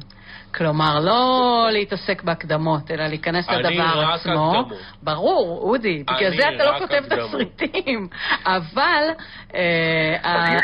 כלומר, 0.55 0.99
לא 0.99 1.29
להתעסק 1.71 2.23
בהקדמות, 2.23 2.91
אלא 2.91 3.07
להיכנס 3.07 3.49
אני 3.49 3.57
לדבר 3.57 3.99
רק 3.99 4.19
עצמו. 4.19 4.31
הקדמות. 4.59 4.79
ברור, 5.03 5.59
אודי, 5.71 6.03
בגלל 6.03 6.27
אני 6.27 6.37
זה 6.37 6.49
אתה 6.55 6.65
לא 6.65 6.69
רק 6.71 6.81
כותב. 6.81 7.01
תסריטים. 7.09 8.07
אבל... 8.57 9.03
אה, 9.55 10.55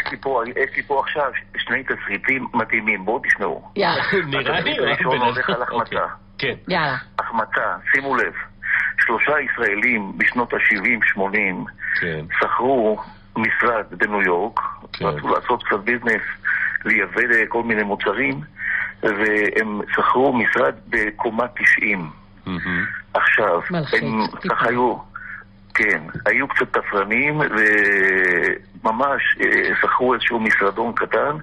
יש 0.55 0.71
לי 0.75 0.83
פה- 0.83 0.99
עכשיו 1.03 1.31
שני 1.57 1.83
תסריטים 1.83 2.47
מדהימים, 2.53 3.05
בואו 3.05 3.21
תשמעו. 3.27 3.61
יאללה, 3.75 4.03
נראה 4.27 4.59
לי 4.59 4.79
רק 4.79 5.01
בן 5.01 5.21
אדם. 5.21 5.65
אוקיי, 5.71 5.97
כן. 6.38 6.53
יאללה. 6.67 6.95
החמצה, 7.19 7.61
שימו 7.93 8.15
לב, 8.15 8.33
שלושה 8.99 9.31
ישראלים 9.39 10.11
בשנות 10.17 10.53
ה-70-80 10.53 11.19
כן. 12.01 12.25
שכרו 12.39 12.99
משרד 13.38 13.85
בניו 13.91 14.21
יורק, 14.21 14.59
כן. 14.93 15.05
רצו 15.05 15.27
לעשות 15.27 15.63
קצת 15.63 15.79
ביזנס, 15.79 16.21
לייבא 16.85 17.21
כל 17.49 17.63
מיני 17.63 17.83
מוצרים, 17.83 18.41
והם 19.03 19.81
שכרו 19.93 20.33
משרד 20.33 20.73
בקומה 20.87 21.47
90. 21.47 22.09
מהמם. 22.45 22.85
עכשיו, 23.13 23.61
מלחיץ, 23.71 24.03
הם. 24.03 24.27
ככה 24.49 24.69
היו, 24.69 24.95
כן, 25.73 26.01
היו 26.25 26.47
קצת 26.47 26.77
תפרנים, 26.77 27.39
וממש 27.39 29.21
אה, 29.41 29.75
שכרו 29.81 30.13
איזשהו 30.13 30.39
משרדון 30.39 30.93
קטן, 30.93 31.37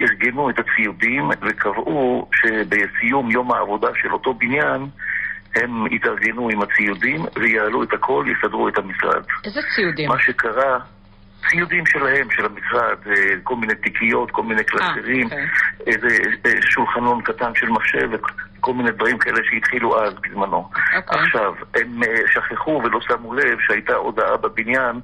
ארגנו 0.00 0.50
את 0.50 0.54
הציודים 0.58 1.30
וקבעו 1.42 2.28
שבסיום 2.34 3.30
יום 3.30 3.52
העבודה 3.52 3.88
של 4.02 4.12
אותו 4.12 4.34
בניין 4.34 4.86
הם 5.54 5.86
יתארגנו 5.86 6.48
עם 6.48 6.62
הציודים 6.62 7.24
ויעלו 7.36 7.82
את 7.82 7.92
הכל, 7.92 8.24
יסדרו 8.28 8.68
את 8.68 8.78
המשרד. 8.78 9.22
איזה 9.44 9.60
ציודים? 9.76 10.08
מה 10.08 10.18
שקרה, 10.18 10.78
ציודים 11.50 11.86
שלהם, 11.86 12.28
של 12.30 12.46
המשרד, 12.46 12.96
אה, 13.06 13.34
כל 13.42 13.56
מיני 13.56 13.74
תיקיות, 13.74 14.30
כל 14.30 14.42
מיני 14.42 14.64
קלסרים, 14.64 15.24
אוקיי. 15.24 15.46
איזה 15.86 16.08
אה, 16.46 16.52
שולחנון 16.62 17.22
קטן 17.22 17.54
של 17.54 17.68
מחשב 17.68 18.10
וכל 18.12 18.74
מיני 18.74 18.90
דברים 18.90 19.18
כאלה 19.18 19.40
שהתחילו 19.50 20.04
אז 20.04 20.14
בזמנו. 20.14 20.70
אוקיי. 20.96 21.20
עכשיו, 21.20 21.54
הם 21.74 22.02
אה, 22.02 22.16
שכחו 22.32 22.80
ולא 22.84 23.00
שמו 23.00 23.34
לב 23.34 23.58
שהייתה 23.66 23.94
הודעה 23.94 24.36
בבניין 24.36 25.00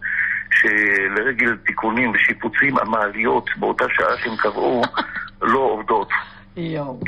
שלרגל 0.51 1.57
תיקונים 1.57 2.11
ושיפוצים 2.11 2.79
המעליות 2.79 3.51
באותה 3.57 3.85
שעה 3.89 4.19
שהם 4.19 4.37
קבעו 4.37 4.83
לא 5.43 5.59
עובדות. 5.59 6.09
יואו. 6.57 7.01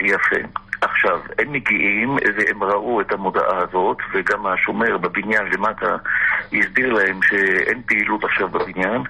יפה. 0.00 0.36
עכשיו, 0.80 1.20
הם 1.38 1.52
מגיעים 1.52 2.16
והם 2.36 2.62
ראו 2.62 3.00
את 3.00 3.12
המודעה 3.12 3.58
הזאת, 3.58 3.98
וגם 4.12 4.46
השומר 4.46 4.98
בבניין 4.98 5.46
למטה 5.52 5.96
הסביר 6.52 6.92
להם 6.92 7.22
שאין 7.22 7.82
פעילות 7.86 8.24
עכשיו 8.24 8.48
בבניין, 8.48 9.02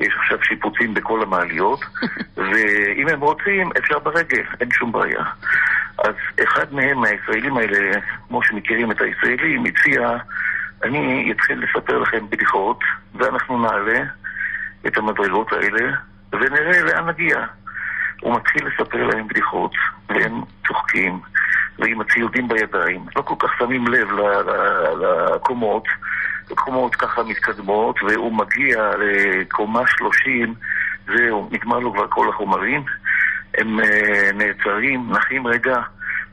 יש 0.00 0.14
עכשיו 0.20 0.38
שיפוצים 0.42 0.94
בכל 0.94 1.22
המעליות, 1.22 1.80
ואם 2.36 3.08
הם 3.08 3.20
רוצים, 3.20 3.70
אפשר 3.78 3.98
ברגל, 3.98 4.42
אין 4.60 4.70
שום 4.70 4.92
בעיה. 4.92 5.24
אז 5.98 6.14
אחד 6.44 6.74
מהם, 6.74 6.98
מהישראלים 6.98 7.56
האלה, 7.56 8.00
כמו 8.28 8.42
שמכירים 8.42 8.90
את 8.90 9.00
הישראלים, 9.00 9.64
הציע, 9.64 10.16
אני 10.84 11.32
אתחיל 11.32 11.64
לספר 11.64 11.98
לכם 11.98 12.30
בדיחות, 12.30 12.80
ואנחנו 13.14 13.62
נעלה 13.62 14.00
את 14.86 14.96
המדרגות 14.96 15.52
האלה, 15.52 15.92
ונראה 16.32 16.82
לאן 16.82 17.08
נגיע. 17.08 17.44
הוא 18.22 18.36
מתחיל 18.36 18.66
לספר 18.66 19.06
להם 19.06 19.28
בדיחות, 19.28 19.72
והם 20.08 20.42
צוחקים, 20.66 21.20
ועם 21.78 22.00
הציודים 22.00 22.48
בידיים. 22.48 23.04
לא 23.16 23.22
כל 23.22 23.34
כך 23.38 23.58
שמים 23.58 23.86
לב 23.86 24.08
לקומות, 25.00 25.84
קומות 26.54 26.94
ככה 26.94 27.22
מתקדמות, 27.22 28.02
והוא 28.02 28.32
מגיע 28.32 28.90
לקומה 28.98 29.82
שלושים, 29.86 30.54
זהו, 31.06 31.48
נגמר 31.52 31.78
לו 31.78 31.92
כבר 31.92 32.06
כל 32.08 32.28
החומרים. 32.28 32.84
הם 33.58 33.80
אה, 33.80 34.30
נעצרים, 34.34 35.12
נחים 35.12 35.46
רגע. 35.46 35.80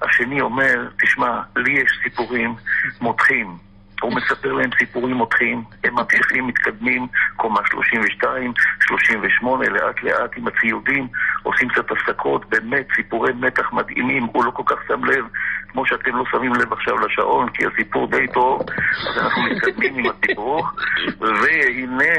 השני 0.01 0.41
אומר, 0.41 0.87
תשמע, 1.01 1.41
לי 1.55 1.71
יש 1.71 1.99
סיפורים 2.03 2.55
מותחים. 3.01 3.68
הוא 4.02 4.16
מספר 4.16 4.54
להם 4.54 4.70
סיפורים 4.80 5.16
מותחים, 5.16 5.64
הם 5.84 5.95
ממשיכים, 5.95 6.47
מתקדמים, 6.47 7.08
קומה 7.36 7.60
32, 7.66 8.54
38, 8.88 9.70
לאט 9.70 10.04
לאט 10.04 10.32
עם 10.38 10.47
הציודים, 10.47 11.08
עושים 11.43 11.70
קצת 11.70 11.91
הפסקות, 11.91 12.50
באמת 12.50 12.88
סיפורי 12.95 13.34
מתח 13.34 13.74
מדהימים, 13.74 14.24
הוא 14.24 14.45
לא 14.45 14.52
כל 14.52 14.64
כך 14.66 14.78
שם 14.88 15.06
לב, 15.06 15.26
כמו 15.72 15.86
שאתם 15.86 16.16
לא 16.16 16.24
שמים 16.32 16.54
לב 16.54 16.74
עכשיו 16.74 16.97
לשעון, 16.97 17.50
כי 17.50 17.64
הסיפור 17.66 18.08
די 18.08 18.28
טוב, 18.34 18.62
אז 19.10 19.18
אנחנו 19.18 19.43
מתקדמים 19.43 19.95
עם 19.97 20.06
הסיפור, 20.06 20.68
והנה 21.20 22.14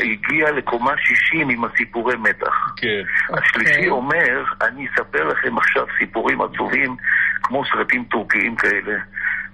הגיע 0.00 0.50
לקומה 0.50 0.92
60 0.98 1.48
עם 1.48 1.64
הסיפורי 1.64 2.16
מתח. 2.16 2.74
כן. 2.76 3.34
השלישי 3.38 3.72
אוקיי. 3.74 3.88
אומר, 3.88 4.44
אני 4.62 4.86
אספר 4.86 5.24
לכם 5.28 5.58
עכשיו 5.58 5.86
סיפורים 5.98 6.40
עצובים, 6.40 6.96
כמו 7.42 7.62
סרטים 7.72 8.04
טורקיים 8.04 8.56
כאלה. 8.56 8.94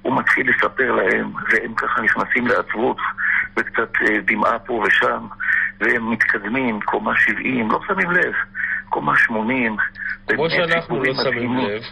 הוא 0.03 0.19
מתחיל 0.19 0.51
לספר 0.51 0.93
להם, 0.93 1.33
והם 1.51 1.75
ככה 1.75 2.01
נכנסים 2.03 2.47
לעצבות, 2.47 2.97
וקצת 3.57 3.91
אה, 4.03 4.21
דמעה 4.25 4.59
פה 4.59 4.83
ושם, 4.87 5.27
והם 5.81 6.11
מתקדמים, 6.11 6.81
קומה 6.81 7.13
70, 7.17 7.71
לא 7.71 7.81
שמים 7.89 8.11
לב, 8.11 8.35
קומה 8.89 9.17
80. 9.17 9.77
כמו 10.27 10.51
שאנחנו 10.51 11.03
לא 11.03 11.15
שמים. 11.25 11.59
לב. 11.59 11.83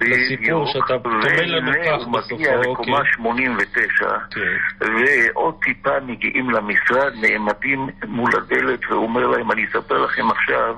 לסיפור 0.00 0.66
שאתה 0.66 0.98
טומן 1.02 1.48
לנו 1.48 1.72
כך 1.72 2.06
הוא 2.06 2.12
מגיע 2.12 2.58
בסופו, 2.58 2.72
לקומה 2.72 2.98
אוקיי. 2.98 3.12
89, 3.12 4.18
כן. 4.30 4.40
ועוד 4.80 5.54
טיפה 5.62 6.00
מגיעים 6.06 6.50
למשרד, 6.50 7.12
נעמדים 7.20 7.88
מול 8.06 8.30
הדלת, 8.36 8.80
והוא 8.90 9.02
אומר 9.02 9.26
להם, 9.26 9.52
אני 9.52 9.64
אספר 9.64 10.04
לכם 10.04 10.30
עכשיו 10.30 10.76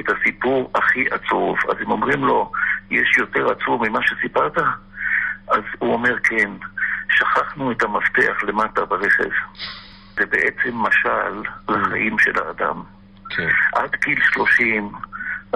את 0.00 0.04
הסיפור 0.08 0.70
הכי 0.74 1.04
עצוב. 1.10 1.56
אז 1.68 1.76
הם 1.80 1.90
אומרים 1.90 2.24
לו, 2.24 2.50
יש 2.90 3.18
יותר 3.18 3.46
עצוב 3.50 3.88
ממה 3.88 3.98
שסיפרת? 4.02 4.58
אז 5.48 5.62
הוא 5.78 5.92
אומר, 5.92 6.18
כן, 6.18 6.50
שכחנו 7.10 7.72
את 7.72 7.82
המפתח 7.82 8.42
למטה 8.42 8.84
ברכב. 8.84 9.30
זה 10.14 10.26
בעצם 10.26 10.76
משל 10.76 11.42
לחיים 11.68 12.18
של 12.18 12.32
האדם. 12.46 12.82
כן. 13.30 13.48
עד 13.74 13.96
גיל 14.04 14.20
30 14.22 14.92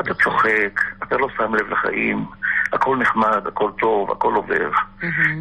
אתה 0.01 0.15
צוחק, 0.15 0.81
אתה 1.03 1.17
לא 1.17 1.29
שם 1.37 1.55
לב 1.55 1.71
לחיים, 1.71 2.25
הכל 2.73 2.97
נחמד, 2.97 3.47
הכל 3.47 3.71
טוב, 3.79 4.11
הכל 4.11 4.35
עובר. 4.35 4.71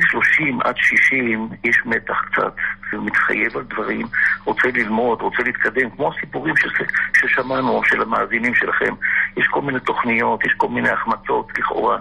30 0.01 0.59
עד 0.63 0.75
60 0.77 1.49
יש 1.63 1.77
מתח 1.85 2.21
קצת, 2.31 2.55
ומתחייב 2.93 3.57
על 3.57 3.63
דברים, 3.63 4.07
רוצה 4.45 4.67
ללמוד, 4.73 5.21
רוצה 5.21 5.43
להתקדם, 5.43 5.89
כמו 5.89 6.11
הסיפורים 6.13 6.55
ש- 6.57 6.81
ששמענו, 7.19 7.81
של 7.85 8.01
המאזינים 8.01 8.55
שלכם. 8.55 8.93
יש 9.37 9.47
כל 9.47 9.61
מיני 9.61 9.79
תוכניות, 9.79 10.45
יש 10.45 10.53
כל 10.57 10.67
מיני 10.67 10.89
החמצות 10.89 11.57
לכאורה. 11.57 11.97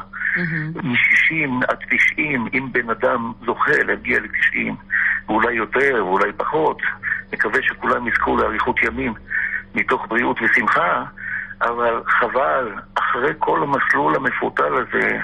מ-60 0.82 1.66
עד 1.68 1.78
90, 1.90 2.46
אם 2.54 2.68
בן 2.72 2.90
אדם 2.90 3.32
זוכה 3.46 3.82
להגיע 3.86 4.18
ל-90, 4.20 4.72
ואולי 5.28 5.54
יותר 5.54 6.04
ואולי 6.06 6.32
פחות, 6.36 6.82
מקווה 7.32 7.62
שכולם 7.62 8.08
יזכו 8.08 8.36
לאריכות 8.36 8.82
ימים 8.82 9.14
מתוך 9.74 10.06
בריאות 10.08 10.36
ושמחה, 10.42 11.04
אבל 11.60 12.02
חבל, 12.06 12.72
אחרי 12.94 13.32
כל 13.38 13.62
המסלול 13.62 14.16
המפותל 14.16 14.74
הזה, 14.74 15.18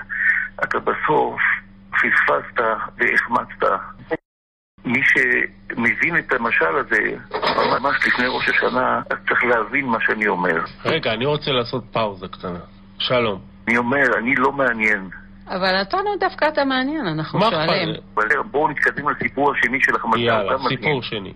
אתה 0.65 0.79
בסוף 0.79 1.41
פספסת 1.91 2.61
והחמצת. 2.99 3.81
מי 4.85 5.01
שמבין 5.05 6.19
את 6.19 6.33
המשל 6.33 6.77
הזה, 6.77 7.17
ממש 7.81 8.07
לפני 8.07 8.27
ראש 8.27 8.49
השנה, 8.49 9.03
אז 9.11 9.19
צריך 9.29 9.45
להבין 9.45 9.85
מה 9.87 9.99
שאני 10.01 10.29
אומר. 10.29 10.61
רגע, 10.85 11.13
אני 11.13 11.27
רוצה 11.27 11.51
לעשות 11.51 11.85
פאוזה 11.93 12.29
קטנה. 12.29 12.59
שלום. 12.99 13.41
אני 13.69 13.77
אומר, 13.77 14.19
אני 14.19 14.35
לא 14.35 14.53
מעניין. 14.53 15.09
אבל 15.49 15.81
אותנו 15.81 16.11
דווקא 16.21 16.49
אתה 16.49 16.65
מעניין, 16.65 17.07
אנחנו 17.07 17.39
מה 17.39 17.51
שואלים. 17.51 17.95
בואו 18.51 18.69
נתקדם 18.69 19.09
לסיפור 19.09 19.53
השני 19.53 19.79
של 19.83 19.97
החמצה. 19.97 20.19
יאללה. 20.19 20.57
סיפור 20.69 21.03
שני. 21.03 21.35